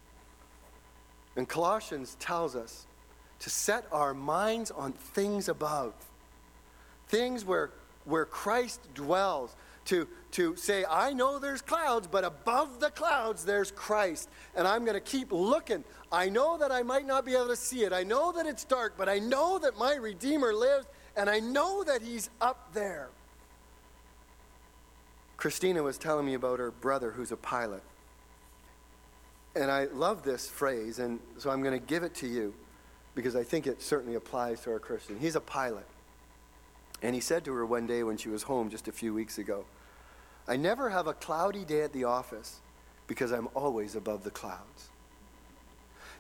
And 1.36 1.48
Colossians 1.48 2.16
tells 2.20 2.56
us 2.56 2.86
to 3.40 3.50
set 3.50 3.86
our 3.92 4.14
minds 4.14 4.72
on 4.72 4.94
things 4.94 5.50
above, 5.50 5.94
things 7.08 7.44
where, 7.44 7.72
where 8.06 8.26
Christ 8.26 8.80
dwells. 8.94 9.56
To, 9.86 10.08
to 10.32 10.56
say, 10.56 10.86
I 10.90 11.12
know 11.12 11.40
there's 11.40 11.62
clouds, 11.62 12.08
but 12.08 12.24
above 12.24 12.80
the 12.80 12.90
clouds 12.90 13.44
there's 13.44 13.70
Christ. 13.72 14.30
And 14.56 14.68
I'm 14.68 14.86
going 14.86 14.96
to 14.96 15.02
keep 15.02 15.32
looking. 15.32 15.84
I 16.12 16.30
know 16.30 16.58
that 16.58 16.72
I 16.72 16.84
might 16.84 17.06
not 17.06 17.26
be 17.26 17.34
able 17.34 17.48
to 17.48 17.56
see 17.56 17.84
it. 17.84 17.92
I 17.92 18.04
know 18.04 18.32
that 18.32 18.46
it's 18.46 18.64
dark, 18.64 18.94
but 18.98 19.10
I 19.10 19.20
know 19.20 19.60
that 19.60 19.78
my 19.78 19.96
Redeemer 19.96 20.54
lives, 20.54 20.86
and 21.18 21.30
I 21.30 21.40
know 21.40 21.84
that 21.84 22.02
He's 22.02 22.30
up 22.40 22.74
there. 22.74 23.10
Christina 25.38 25.84
was 25.84 25.98
telling 25.98 26.26
me 26.26 26.36
about 26.36 26.60
her 26.60 26.72
brother 26.72 27.12
who's 27.12 27.34
a 27.34 27.38
pilot. 27.38 27.84
And 29.56 29.70
I 29.70 29.86
love 29.86 30.24
this 30.24 30.48
phrase, 30.48 31.00
and 31.00 31.20
so 31.38 31.50
I'm 31.50 31.62
going 31.62 31.78
to 31.78 31.86
give 31.86 32.04
it 32.04 32.16
to 32.16 32.28
you 32.28 32.54
because 33.16 33.36
I 33.36 33.44
think 33.44 33.68
it 33.68 33.82
certainly 33.82 34.16
applies 34.16 34.62
to 34.62 34.72
our 34.72 34.80
Christian. 34.80 35.20
He's 35.20 35.36
a 35.36 35.42
pilot. 35.42 35.86
And 37.04 37.14
he 37.14 37.22
said 37.22 37.44
to 37.46 37.54
her 37.54 37.66
one 37.66 37.86
day 37.86 38.02
when 38.04 38.18
she 38.18 38.30
was 38.30 38.44
home 38.44 38.70
just 38.70 38.88
a 38.88 38.92
few 38.94 39.14
weeks 39.14 39.38
ago, 39.38 39.66
I 40.48 40.56
never 40.56 40.90
have 40.90 41.06
a 41.06 41.14
cloudy 41.14 41.66
day 41.66 41.82
at 41.82 41.92
the 41.92 42.06
office 42.06 42.62
because 43.08 43.32
I'm 43.32 43.50
always 43.54 43.96
above 43.96 44.24
the 44.24 44.32
clouds. 44.32 44.90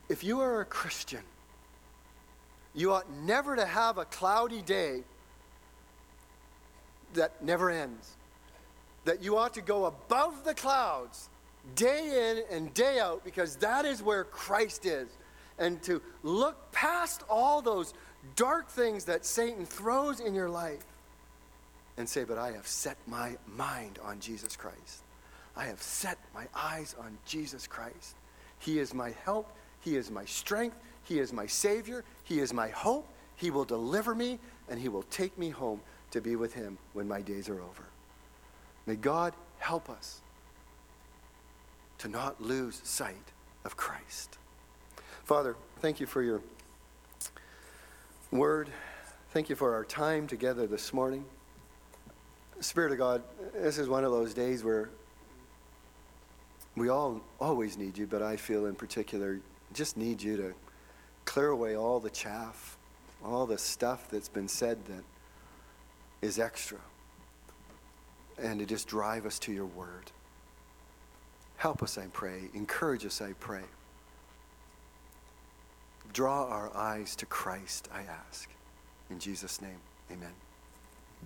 If 0.09 0.23
you 0.23 0.41
are 0.41 0.59
a 0.59 0.65
Christian, 0.65 1.23
you 2.75 2.91
ought 2.91 3.09
never 3.09 3.55
to 3.55 3.65
have 3.65 3.97
a 3.97 4.05
cloudy 4.05 4.61
day 4.61 5.03
that 7.13 7.41
never 7.41 7.69
ends. 7.69 8.11
That 9.05 9.23
you 9.23 9.38
ought 9.38 9.53
to 9.53 9.61
go 9.61 9.86
above 9.86 10.43
the 10.43 10.53
clouds 10.53 11.29
day 11.75 12.43
in 12.49 12.55
and 12.55 12.73
day 12.73 12.99
out 12.99 13.23
because 13.23 13.55
that 13.57 13.86
is 13.86 14.03
where 14.03 14.25
Christ 14.25 14.86
is 14.86 15.07
and 15.59 15.81
to 15.84 16.01
look 16.23 16.71
past 16.71 17.23
all 17.29 17.61
those 17.61 17.93
dark 18.36 18.69
things 18.69 19.05
that 19.05 19.26
Satan 19.26 19.65
throws 19.65 20.19
in 20.19 20.34
your 20.34 20.49
life 20.49 20.86
and 21.97 22.07
say, 22.07 22.24
But 22.24 22.38
I 22.38 22.51
have 22.51 22.67
set 22.67 22.97
my 23.07 23.38
mind 23.47 23.99
on 24.03 24.19
Jesus 24.19 24.55
Christ. 24.55 25.03
I 25.55 25.65
have 25.65 25.82
set 25.82 26.17
my 26.34 26.47
eyes 26.55 26.95
on 26.99 27.17
Jesus 27.26 27.67
Christ. 27.67 28.15
He 28.59 28.80
is 28.80 28.93
my 28.93 29.13
help. 29.24 29.55
He 29.82 29.95
is 29.95 30.09
my 30.09 30.26
strength. 30.26 30.78
He 31.03 31.19
is 31.19 31.34
my 31.34 31.45
Savior. 31.45 32.03
He 32.24 32.39
is 32.39 32.53
my 32.53 32.69
hope. 32.69 33.07
He 33.36 33.51
will 33.51 33.65
deliver 33.65 34.15
me 34.15 34.39
and 34.69 34.80
He 34.80 34.89
will 34.89 35.03
take 35.03 35.38
me 35.38 35.49
home 35.49 35.82
to 36.11 36.21
be 36.21 36.36
with 36.36 36.53
Him 36.53 36.78
when 36.93 37.07
my 37.07 37.21
days 37.21 37.49
are 37.49 37.59
over. 37.59 37.84
May 38.86 38.95
God 38.95 39.34
help 39.59 39.89
us 39.89 40.21
to 41.99 42.07
not 42.07 42.41
lose 42.41 42.82
sight 42.84 43.32
of 43.65 43.78
Christ. 43.78 44.38
Father, 45.24 45.55
thank 45.80 45.99
you 45.99 46.05
for 46.05 46.21
your 46.21 46.41
word. 48.34 48.69
Thank 49.29 49.49
you 49.49 49.55
for 49.55 49.75
our 49.75 49.86
time 49.86 50.25
together 50.25 50.65
this 50.65 50.91
morning. 50.91 51.23
Spirit 52.61 52.91
of 52.91 52.97
God, 52.97 53.21
this 53.53 53.77
is 53.77 53.88
one 53.88 54.03
of 54.03 54.11
those 54.11 54.34
days 54.34 54.63
where 54.63 54.89
we 56.75 56.89
all 56.89 57.21
always 57.39 57.77
need 57.77 57.95
you, 57.95 58.07
but 58.07 58.23
I 58.23 58.36
feel 58.36 58.65
in 58.65 58.73
particular 58.73 59.39
just 59.73 59.97
need 59.97 60.21
you 60.21 60.36
to 60.38 60.53
clear 61.25 61.49
away 61.49 61.77
all 61.77 61.99
the 61.99 62.09
chaff, 62.09 62.75
all 63.23 63.45
the 63.45 63.57
stuff 63.57 64.09
that's 64.09 64.29
been 64.29 64.47
said 64.47 64.84
that 64.86 65.03
is 66.25 66.39
extra, 66.39 66.79
and 68.41 68.59
to 68.59 68.65
just 68.65 68.88
drive 68.88 69.27
us 69.27 69.38
to 69.39 69.53
your 69.53 69.67
word. 69.67 70.11
Help 71.57 71.84
us, 71.84 71.99
I 71.99 72.07
pray. 72.11 72.49
Encourage 72.55 73.05
us, 73.05 73.21
I 73.21 73.34
pray. 73.34 73.61
Draw 76.14 76.45
our 76.47 76.76
eyes 76.76 77.16
to 77.18 77.26
Christ, 77.26 77.89
I 77.91 78.01
ask. 78.01 78.47
In 79.09 79.18
Jesus' 79.18 79.61
name, 79.61 79.80
amen. 80.11 80.43